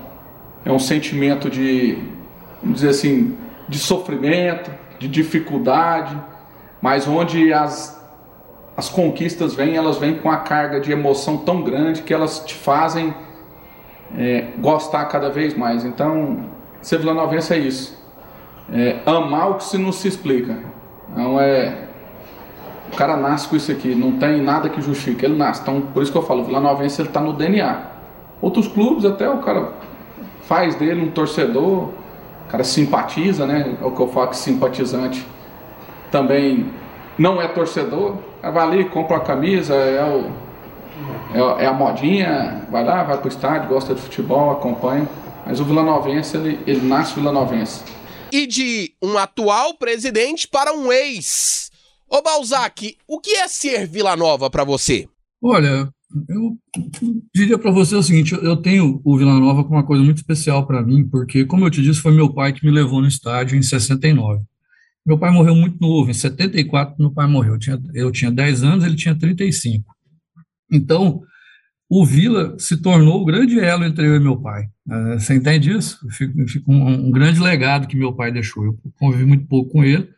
[0.64, 1.96] é um sentimento de,
[2.60, 3.38] vamos dizer assim,
[3.68, 4.72] de sofrimento,
[5.04, 6.18] de dificuldade,
[6.80, 8.02] mas onde as,
[8.74, 12.54] as conquistas vêm, elas vêm com a carga de emoção tão grande que elas te
[12.54, 13.14] fazem
[14.16, 15.84] é, gostar cada vez mais.
[15.84, 16.46] Então,
[16.80, 18.02] ser vilanovense é isso.
[18.72, 20.58] É, amar o que se não se explica.
[21.12, 21.86] Então é,
[22.90, 25.60] O cara nasce com isso aqui, não tem nada que justifique, ele nasce.
[25.60, 27.78] Então, por isso que eu falo, o Vila Novense ele tá no DNA.
[28.40, 29.72] Outros clubes até o cara
[30.44, 31.90] faz dele um torcedor,
[32.46, 33.76] o cara simpatiza, né?
[33.80, 35.26] É o que eu falo que simpatizante
[36.10, 36.70] também
[37.18, 40.30] não é torcedor, vai ali, compra a camisa, é, o,
[41.34, 45.08] é, é, a modinha, vai lá, vai pro estádio, gosta de futebol, acompanha.
[45.46, 47.82] Mas o Vila Novense, ele, ele nasce Vila Novense.
[48.32, 51.70] E de um atual presidente para um ex.
[52.08, 55.08] Ô Balzac, o que é ser Vila Nova para você?
[55.42, 55.88] Olha,
[56.28, 56.58] eu
[57.34, 60.66] diria para você o seguinte: eu tenho o Vila Nova como uma coisa muito especial
[60.66, 63.58] para mim, porque, como eu te disse, foi meu pai que me levou no estádio
[63.58, 64.42] em 69.
[65.06, 67.54] Meu pai morreu muito novo, em 74 meu pai morreu.
[67.54, 69.84] Eu tinha, eu tinha 10 anos, ele tinha 35.
[70.72, 71.22] Então,
[71.88, 74.64] o Vila se tornou o grande elo entre eu e meu pai.
[74.88, 75.98] Uh, você entende isso?
[76.10, 78.64] Fico um, um, grande legado que meu pai deixou.
[78.64, 80.08] Eu convivi muito pouco com ele.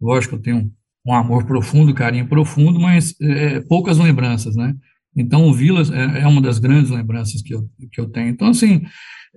[0.00, 0.72] Lógico, eu tenho
[1.06, 4.74] um amor profundo, carinho profundo, mas é, poucas lembranças, né?
[5.16, 8.28] Então, o Vila é, é, uma das grandes lembranças que eu, que eu tenho.
[8.28, 8.86] Então, assim,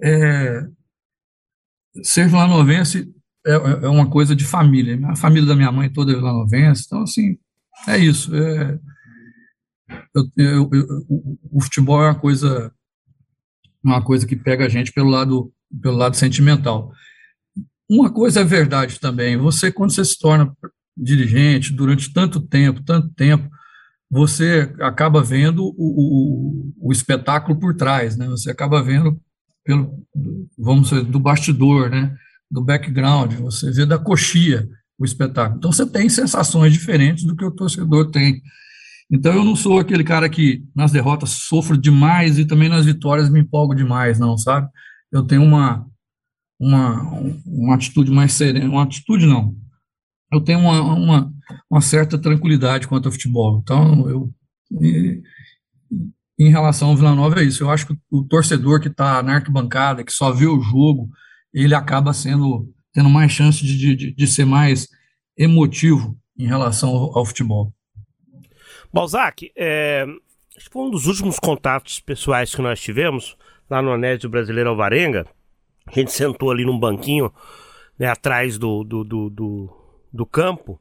[0.04, 0.62] é,
[2.04, 3.12] ser vilanovense
[3.46, 5.00] é, é uma coisa de família.
[5.08, 6.84] A família da minha mãe toda é vilanovense.
[6.86, 7.38] Então, assim,
[7.88, 8.36] é isso.
[8.36, 8.80] É,
[10.16, 10.88] eu, eu, eu,
[11.52, 12.72] o futebol é uma coisa,
[13.84, 15.52] uma coisa que pega a gente pelo lado,
[15.82, 16.92] pelo lado sentimental.
[17.90, 19.36] Uma coisa é verdade também.
[19.38, 20.56] Você, quando você se torna
[20.96, 23.50] dirigente durante tanto tempo, tanto tempo,
[24.12, 28.28] você acaba vendo o, o, o espetáculo por trás, né?
[28.28, 29.18] Você acaba vendo
[29.64, 30.04] pelo,
[30.60, 32.14] vamos dizer, do bastidor, né?
[32.50, 34.68] Do background, você vê da coxia
[35.00, 35.58] o espetáculo.
[35.58, 38.42] Então você tem sensações diferentes do que o torcedor tem.
[39.10, 43.30] Então eu não sou aquele cara que nas derrotas sofro demais e também nas vitórias
[43.30, 44.68] me empolgo demais, não, sabe?
[45.10, 45.88] Eu tenho uma
[46.60, 47.02] uma,
[47.44, 49.56] uma atitude mais serena, uma atitude não,
[50.32, 51.34] eu tenho uma, uma,
[51.70, 53.60] uma certa tranquilidade quanto ao futebol.
[53.62, 54.34] Então, eu,
[54.82, 55.22] e,
[56.40, 57.64] em relação ao Vila Nova é isso.
[57.64, 61.10] Eu acho que o torcedor que está na arquibancada, que só vê o jogo,
[61.54, 64.88] ele acaba sendo tendo mais chance de, de, de ser mais
[65.38, 67.74] emotivo em relação ao, ao futebol.
[68.94, 70.06] Balzac, é,
[70.70, 73.38] foi um dos últimos contatos pessoais que nós tivemos
[73.70, 75.26] lá no Anésio Brasileiro Alvarenga.
[75.88, 77.32] A gente sentou ali num banquinho
[77.98, 79.81] né, atrás do, do, do, do
[80.12, 80.80] do campo.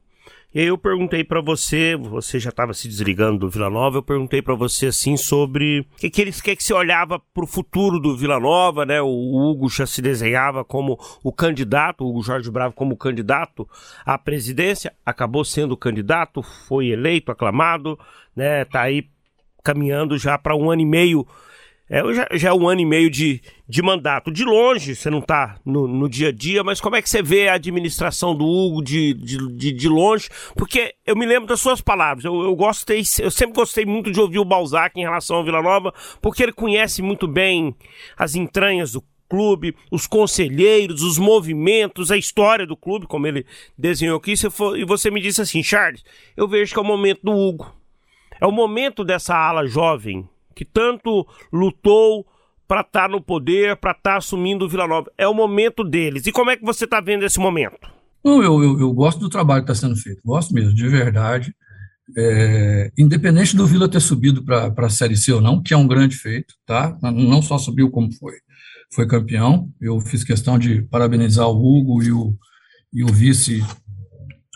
[0.53, 4.03] E aí eu perguntei para você, você já estava se desligando do Vila Nova, eu
[4.03, 7.47] perguntei para você assim sobre o que, que eles que, que se olhava para o
[7.47, 9.01] futuro do Vila Nova, né?
[9.01, 13.65] O Hugo já se desenhava como o candidato, o Hugo Jorge Bravo como candidato
[14.05, 17.97] à presidência, acabou sendo candidato, foi eleito, aclamado,
[18.35, 18.65] né?
[18.65, 19.07] Tá aí
[19.63, 21.25] caminhando já para um ano e meio
[21.91, 24.31] é, já, já é um ano e meio de, de mandato.
[24.31, 27.21] De longe, você não está no, no, dia a dia, mas como é que você
[27.21, 30.29] vê a administração do Hugo de, de, de, de longe?
[30.55, 32.23] Porque eu me lembro das suas palavras.
[32.23, 35.61] Eu, eu gostei, eu sempre gostei muito de ouvir o Balzac em relação ao Vila
[35.61, 37.75] Nova, porque ele conhece muito bem
[38.17, 43.45] as entranhas do clube, os conselheiros, os movimentos, a história do clube, como ele
[43.77, 44.33] desenhou aqui.
[44.77, 46.05] e você me disse assim, Charles,
[46.37, 47.69] eu vejo que é o momento do Hugo.
[48.39, 52.25] É o momento dessa ala jovem que tanto lutou
[52.67, 55.11] para estar tá no poder, para estar tá assumindo o Vila Nova.
[55.17, 56.25] É o momento deles.
[56.25, 57.89] E como é que você está vendo esse momento?
[58.23, 61.53] Não, eu, eu, eu, gosto do trabalho que está sendo feito, gosto mesmo, de verdade.
[62.15, 65.87] É, independente do Vila ter subido para a Série C ou não, que é um
[65.87, 66.97] grande feito, tá?
[67.01, 68.33] Não só subiu como foi,
[68.93, 69.69] foi campeão.
[69.81, 72.35] Eu fiz questão de parabenizar o Hugo e o,
[72.93, 73.61] e o vice,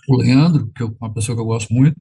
[0.08, 2.00] o Leandro, que é uma pessoa que eu gosto muito.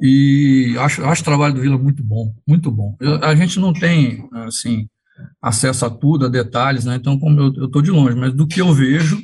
[0.00, 2.96] E acho, acho o trabalho do Vila muito bom, muito bom.
[3.00, 4.88] Eu, a gente não tem, assim,
[5.40, 6.96] acesso a tudo, a detalhes, né?
[6.96, 9.18] Então, como eu estou de longe, mas do que eu vejo,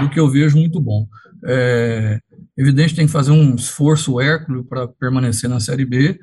[0.00, 1.06] do que eu vejo, muito bom.
[1.44, 2.20] É
[2.56, 6.18] evidente tem que fazer um esforço hércules para permanecer na Série B,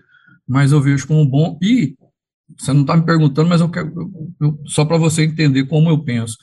[0.47, 1.57] mas eu vejo como bom.
[1.61, 1.95] E
[2.57, 3.91] você não está me perguntando, mas eu quero,
[4.39, 6.37] eu, só para você entender como eu penso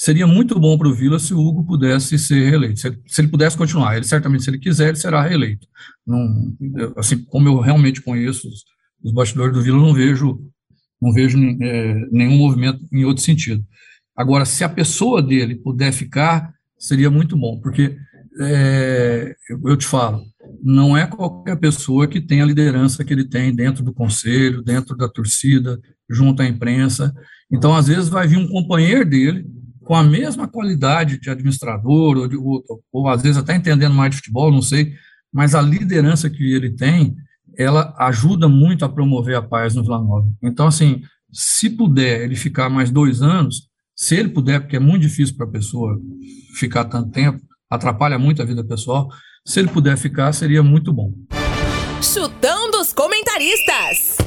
[0.00, 3.20] seria muito bom para o Vila se o Hugo pudesse ser reeleito, se ele, se
[3.20, 3.96] ele, pudesse continuar.
[3.96, 5.66] Ele certamente, se ele quiser, ele será reeleito.
[6.06, 6.56] Não,
[6.96, 8.64] assim, como eu realmente conheço os,
[9.04, 10.40] os bastidores do Vila, não vejo,
[11.02, 13.62] não vejo é, nenhum movimento em outro sentido.
[14.16, 17.94] Agora, se a pessoa dele puder ficar, seria muito bom, porque
[18.40, 19.36] é,
[19.66, 20.22] eu te falo,
[20.62, 24.96] não é qualquer pessoa que tem a liderança que ele tem dentro do conselho, dentro
[24.96, 25.78] da torcida,
[26.08, 27.14] junto à imprensa.
[27.52, 29.59] Então, às vezes, vai vir um companheiro dele
[29.90, 32.62] com a mesma qualidade de administrador, ou, de, ou,
[32.92, 34.92] ou, às vezes até entendendo mais de futebol, não sei,
[35.32, 37.16] mas a liderança que ele tem,
[37.58, 40.28] ela ajuda muito a promover a paz no Vila Nova.
[40.44, 43.62] Então, assim, se puder ele ficar mais dois anos,
[43.96, 45.98] se ele puder, porque é muito difícil para a pessoa
[46.56, 49.08] ficar tanto tempo, atrapalha muito a vida pessoal,
[49.44, 51.12] se ele puder ficar, seria muito bom.
[52.00, 54.18] Chutão dos comentaristas.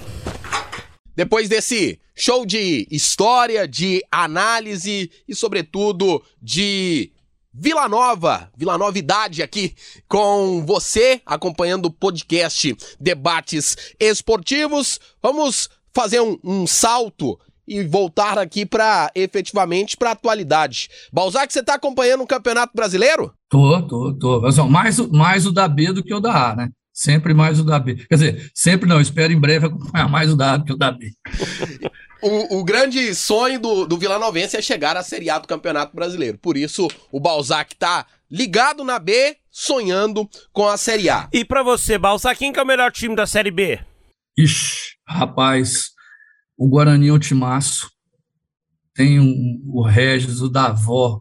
[1.16, 7.12] Depois desse show de história, de análise e, sobretudo, de
[7.54, 9.76] Vila Nova, Vila Novidade aqui
[10.08, 15.00] com você, acompanhando o podcast Debates Esportivos.
[15.22, 20.90] Vamos fazer um, um salto e voltar aqui para efetivamente para a atualidade.
[21.12, 23.34] Balzac, você está acompanhando o Campeonato Brasileiro?
[23.50, 24.42] Tô, tô, tô.
[24.42, 26.70] Mas, ó, mais, mais o da B do que o da A, né?
[26.94, 27.96] Sempre mais o da B.
[27.96, 30.78] Quer dizer, sempre não, espero em breve acompanhar mais o da A do que o
[30.78, 31.12] da B.
[32.26, 35.94] O, o grande sonho do, do Vila Novense é chegar à Série A do Campeonato
[35.94, 36.38] Brasileiro.
[36.38, 41.28] Por isso, o Balzac tá ligado na B, sonhando com a Série A.
[41.34, 43.78] E pra você, Balsa, quem que é o melhor time da Série B?
[44.38, 45.90] Ixi, rapaz,
[46.58, 47.92] o Guarani é um timaço.
[48.96, 51.20] Tem um- o Regis, o Davó,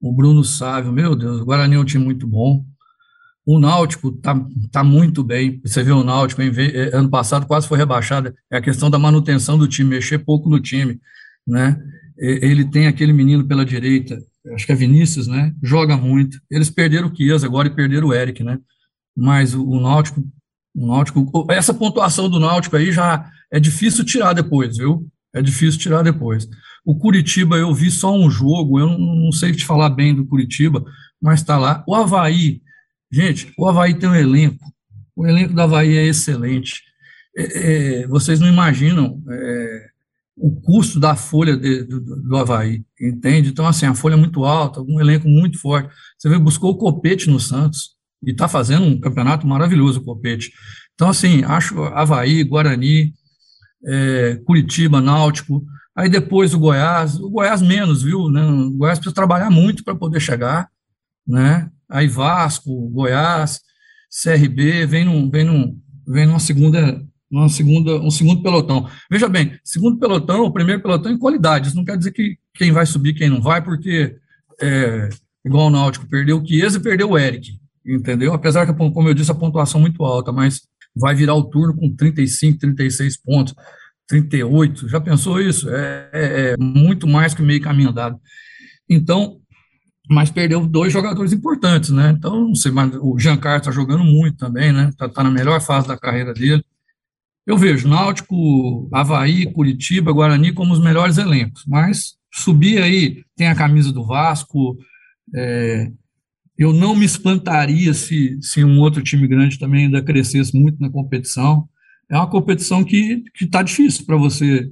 [0.00, 0.92] o Bruno Sávio.
[0.92, 2.64] Meu Deus, o Guarani é um time muito bom.
[3.50, 4.40] O Náutico tá,
[4.70, 5.60] tá muito bem.
[5.64, 8.32] Você vê o Náutico, eh, ano passado quase foi rebaixado.
[8.48, 11.00] É a questão da manutenção do time, mexer pouco no time,
[11.44, 11.76] né?
[12.16, 14.22] Ele tem aquele menino pela direita,
[14.54, 15.52] acho que é Vinícius, né?
[15.60, 16.38] Joga muito.
[16.48, 18.56] Eles perderam o Chiesa agora e perderam o Eric, né?
[19.16, 20.22] Mas o, o Náutico,
[20.72, 25.08] o Náutico, essa pontuação do Náutico aí já é difícil tirar depois, viu?
[25.34, 26.48] É difícil tirar depois.
[26.84, 30.24] O Curitiba, eu vi só um jogo, eu não, não sei te falar bem do
[30.24, 30.84] Curitiba,
[31.20, 31.82] mas está lá.
[31.88, 32.60] O Havaí,
[33.10, 34.64] gente, o Havaí tem um elenco,
[35.16, 36.82] o elenco do Havaí é excelente.
[37.36, 39.86] É, é, vocês não imaginam é,
[40.36, 43.50] o custo da folha de- do, do Havaí, entende?
[43.50, 45.92] Então, assim, a folha é muito alta, um elenco muito forte.
[46.18, 50.52] Você vê, buscou o Copete no Santos, e está fazendo um campeonato maravilhoso o Copete.
[50.94, 53.14] Então, assim, acho Havaí, Guarani,
[53.86, 55.64] é, Curitiba, Náutico,
[55.96, 58.30] aí depois o Goiás, o Goiás menos, viu?
[58.30, 58.42] Né?
[58.44, 60.68] O Goiás precisa trabalhar muito para poder chegar,
[61.26, 61.70] né?
[61.90, 63.60] Aí Vasco, Goiás,
[64.22, 68.88] CRB, vem num, vem num, vem numa segunda, numa segunda, um segundo pelotão.
[69.10, 72.72] Veja bem, segundo pelotão, o primeiro pelotão em qualidade, isso não quer dizer que quem
[72.72, 74.16] vai subir, quem não vai, porque
[74.60, 75.08] é,
[75.44, 77.52] igual o Náutico, perdeu o Chiesa e perdeu o Eric,
[77.86, 78.32] entendeu?
[78.32, 80.60] Apesar que, como eu disse, a pontuação é muito alta, mas
[80.94, 83.54] vai virar o turno com 35, 36 pontos,
[84.08, 85.70] 38, já pensou isso?
[85.70, 88.18] É, é- é muito mais que meio caminho andado.
[88.88, 89.39] Então,
[90.10, 92.12] mas perdeu dois jogadores importantes, né?
[92.18, 94.90] Então, não sei, mas o Giancarlo está jogando muito também, né?
[94.98, 96.64] Tá, tá na melhor fase da carreira dele.
[97.46, 103.54] Eu vejo Náutico, Havaí, Curitiba, Guarani como os melhores elencos, mas subir aí, tem a
[103.54, 104.76] camisa do Vasco,
[105.32, 105.92] é,
[106.58, 110.90] eu não me espantaria se, se um outro time grande também ainda crescesse muito na
[110.90, 111.68] competição.
[112.10, 114.68] É uma competição que está difícil para você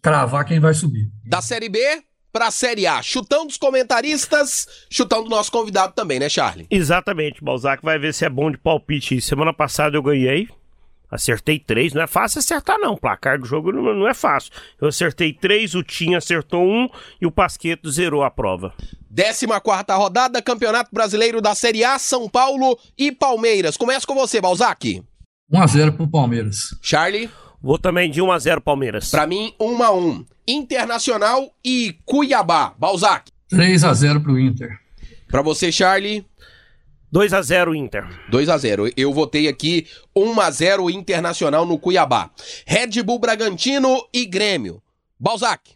[0.00, 1.10] cravar quem vai subir.
[1.24, 1.80] Da Série B
[2.32, 3.02] para a Série A.
[3.02, 6.66] Chutão dos comentaristas, chutão do nosso convidado também, né, Charlie?
[6.70, 9.20] Exatamente, Balzac vai ver se é bom de palpite.
[9.20, 10.48] Semana passada eu ganhei,
[11.10, 11.92] acertei três.
[11.92, 12.96] Não é fácil acertar, não.
[12.96, 14.52] Placar do jogo não, não é fácil.
[14.80, 16.88] Eu acertei três, o Tim acertou um
[17.20, 18.74] e o Pasqueto zerou a prova.
[19.14, 19.46] 14
[19.90, 23.76] rodada, Campeonato Brasileiro da Série A, São Paulo e Palmeiras.
[23.76, 25.02] Começa com você, Balzac.
[25.52, 26.56] 1x0 para o Palmeiras.
[26.82, 29.10] Charlie, Vou também de 1 a 0 Palmeiras.
[29.10, 32.74] pra mim, 1 a 1 Internacional e Cuiabá.
[32.78, 33.30] Balzac.
[33.52, 34.78] 3x0 para o Inter.
[35.26, 36.24] Pra você, Charlie,
[37.10, 38.06] 2 a 0 Inter.
[38.30, 42.30] 2 a 0 Eu votei aqui 1 a 0 Internacional no Cuiabá.
[42.66, 44.82] Red Bull Bragantino e Grêmio.
[45.18, 45.72] Balzac.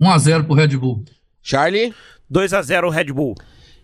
[0.00, 1.04] 1x0 para o Red Bull.
[1.42, 1.94] Charlie.
[2.28, 3.34] 2 a 0 Red Bull.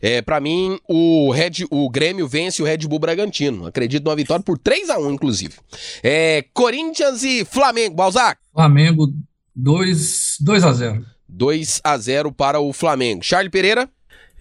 [0.00, 3.66] É, para mim, o, Red, o Grêmio vence o Red Bull Bragantino.
[3.66, 5.54] Acredito numa vitória por 3 a 1 inclusive.
[6.02, 7.94] É, Corinthians e Flamengo.
[7.94, 8.40] Balzac.
[8.52, 9.12] Flamengo
[9.54, 11.04] 2, 2x0.
[11.28, 13.24] 2 a 0 para o Flamengo.
[13.24, 13.88] Charlie Pereira.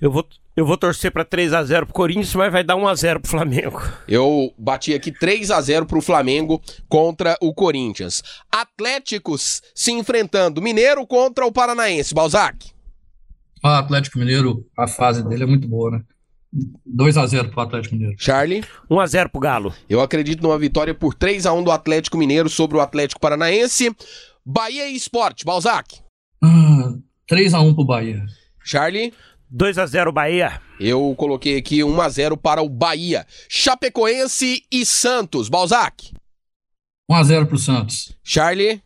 [0.01, 2.87] Eu vou, eu vou torcer pra 3 a 0 pro Corinthians, mas vai dar 1
[2.87, 3.81] a 0 pro Flamengo.
[4.07, 8.21] Eu bati aqui 3 a 0 pro Flamengo contra o Corinthians.
[8.51, 10.61] Atléticos se enfrentando.
[10.61, 12.13] Mineiro contra o Paranaense.
[12.13, 12.74] Balzac.
[13.63, 16.01] O Atlético Mineiro, a fase dele é muito boa, né?
[16.87, 18.15] 2x0 para o Atlético Mineiro.
[18.17, 18.63] Charlie.
[18.89, 19.73] 1 a 0 pro Galo.
[19.89, 23.93] Eu acredito numa vitória por 3 a 1 do Atlético Mineiro sobre o Atlético Paranaense.
[24.45, 25.43] Bahia e Esporte.
[25.43, 25.99] Balzac.
[26.41, 26.93] Ah,
[27.29, 28.25] 3x1 para o Bahia.
[28.63, 29.13] Charlie.
[29.49, 30.61] 2 a 0 Bahia.
[30.79, 33.25] Eu coloquei aqui 1 a 0 para o Bahia.
[33.49, 35.49] Chapecoense e Santos.
[35.49, 36.13] Balzac.
[37.11, 38.15] 1x0 para o Santos.
[38.23, 38.81] Charlie.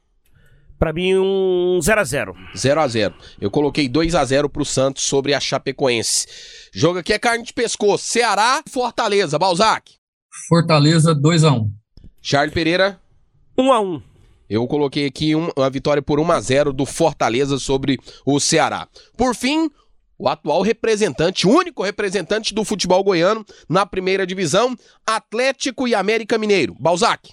[0.79, 4.63] Pra mim, um 0 a 0 0 a 0 Eu coloquei 2 a 0 pro
[4.63, 6.25] Santos sobre a Chapecoense.
[6.73, 8.05] Jogo aqui é carne de pescoço.
[8.05, 9.37] Ceará, Fortaleza.
[9.37, 9.91] Balzac.
[10.47, 11.67] Fortaleza 2x1.
[12.21, 12.97] Charlie Pereira.
[13.57, 14.01] 1 a 1
[14.49, 18.87] Eu coloquei aqui um- uma vitória por 1 a 0 do Fortaleza sobre o Ceará.
[19.17, 19.69] Por fim,
[20.17, 24.75] o atual representante, único representante do futebol goiano na primeira divisão,
[25.05, 26.73] Atlético e América Mineiro.
[26.79, 27.29] Balzac.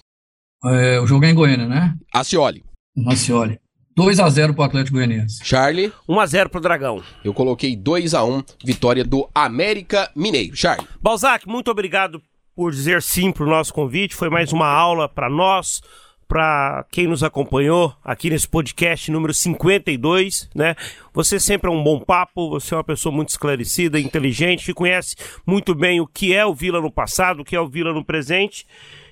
[0.65, 1.95] É, o jogo é em Goiânia, né?
[2.13, 2.63] Acioli.
[2.97, 3.59] Macioli.
[3.95, 5.43] 2 a 0 pro Atlético Goianiense.
[5.43, 5.91] Charlie.
[6.07, 7.01] 1x0 pro Dragão.
[7.23, 10.55] Eu coloquei 2 a 1 vitória do América Mineiro.
[10.55, 10.87] Charlie.
[11.01, 12.21] Balzac, muito obrigado
[12.55, 14.15] por dizer sim pro nosso convite.
[14.15, 15.81] Foi mais uma aula para nós,
[16.27, 20.75] para quem nos acompanhou aqui nesse podcast número 52, né?
[21.13, 25.15] Você sempre é um bom papo, você é uma pessoa muito esclarecida, inteligente, que conhece
[25.43, 28.05] muito bem o que é o Vila no passado, o que é o Vila no
[28.05, 28.67] presente.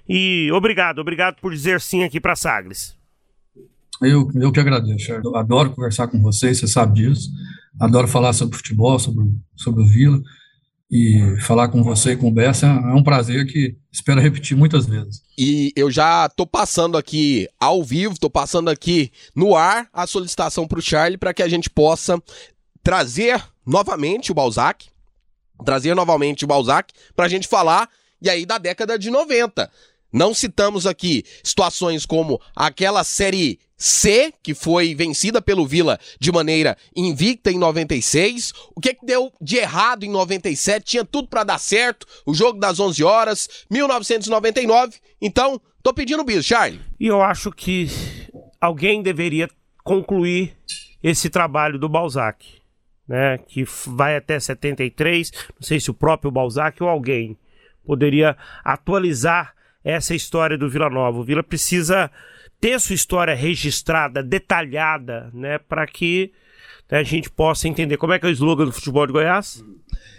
[0.08, 2.96] E obrigado, obrigado por dizer sim aqui para Sagres.
[4.02, 7.30] Eu, eu que agradeço, eu adoro conversar com vocês, você sabe disso.
[7.80, 9.26] Adoro falar sobre futebol, sobre,
[9.56, 10.22] sobre o Vila.
[10.92, 14.86] E falar com você e com o Bessa é um prazer que espero repetir muitas
[14.86, 15.24] vezes.
[15.38, 20.68] E eu já tô passando aqui ao vivo, tô passando aqui no ar a solicitação
[20.68, 22.22] para o Charlie para que a gente possa
[22.84, 24.86] trazer novamente o Balzac,
[25.66, 27.90] trazer novamente o Balzac para a gente falar
[28.22, 29.70] e aí da década de 90.
[30.14, 36.78] Não citamos aqui situações como aquela série C, que foi vencida pelo Vila de maneira
[36.96, 38.54] invicta em 96.
[38.76, 40.86] O que, que deu de errado em 97?
[40.86, 42.08] Tinha tudo para dar certo.
[42.26, 44.98] O jogo das 11 horas, 1999.
[45.22, 46.80] Então, tô pedindo bicho, Charlie.
[47.00, 47.90] E eu acho que
[48.62, 49.50] alguém deveria
[49.84, 50.56] concluir
[51.04, 52.46] esse trabalho do Balzac,
[53.08, 53.38] né?
[53.38, 55.32] Que vai até 73.
[55.60, 57.38] Não sei se o próprio Balzac ou alguém
[57.86, 59.54] poderia atualizar
[59.84, 61.20] essa história do Vila Nova.
[61.20, 62.10] O Vila precisa
[62.60, 66.32] ter sua história registrada, detalhada, né, para que
[66.90, 69.64] né, a gente possa entender como é que é o slogan do futebol de Goiás.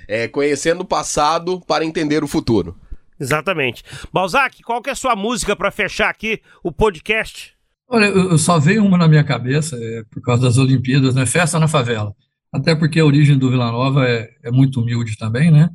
[0.08, 2.76] É conhecendo o passado para entender o futuro.
[3.18, 3.82] Exatamente.
[4.12, 7.54] Balzac, qual que é a sua música para fechar aqui o podcast?
[7.88, 11.24] Olha, eu só veio uma na minha cabeça, é, por causa das Olimpíadas, né?
[11.24, 12.12] Festa na Favela.
[12.52, 15.68] Até porque a origem do Vila Nova é, é muito humilde também, né?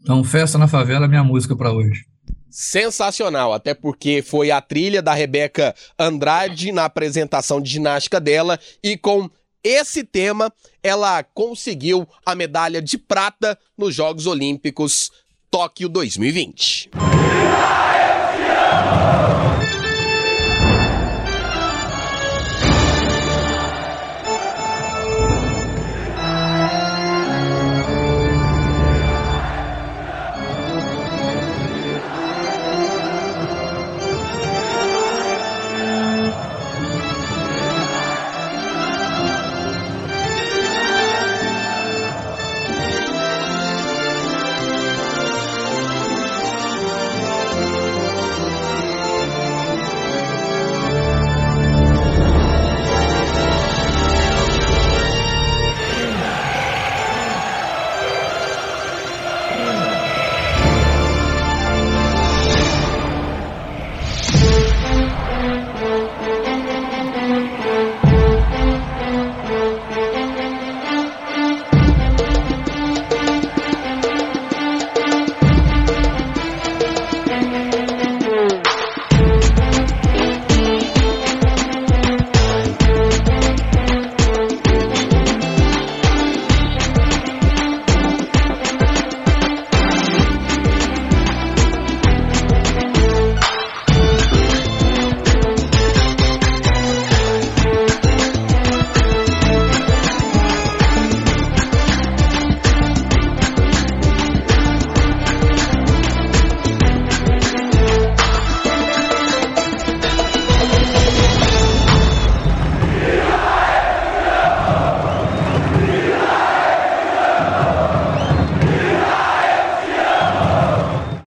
[0.00, 2.07] Então, Festa na Favela é minha música para hoje
[2.50, 8.96] sensacional, até porque foi a trilha da Rebeca Andrade na apresentação de ginástica dela e
[8.96, 9.30] com
[9.62, 15.10] esse tema ela conseguiu a medalha de prata nos Jogos Olímpicos
[15.50, 16.90] Tóquio 2020.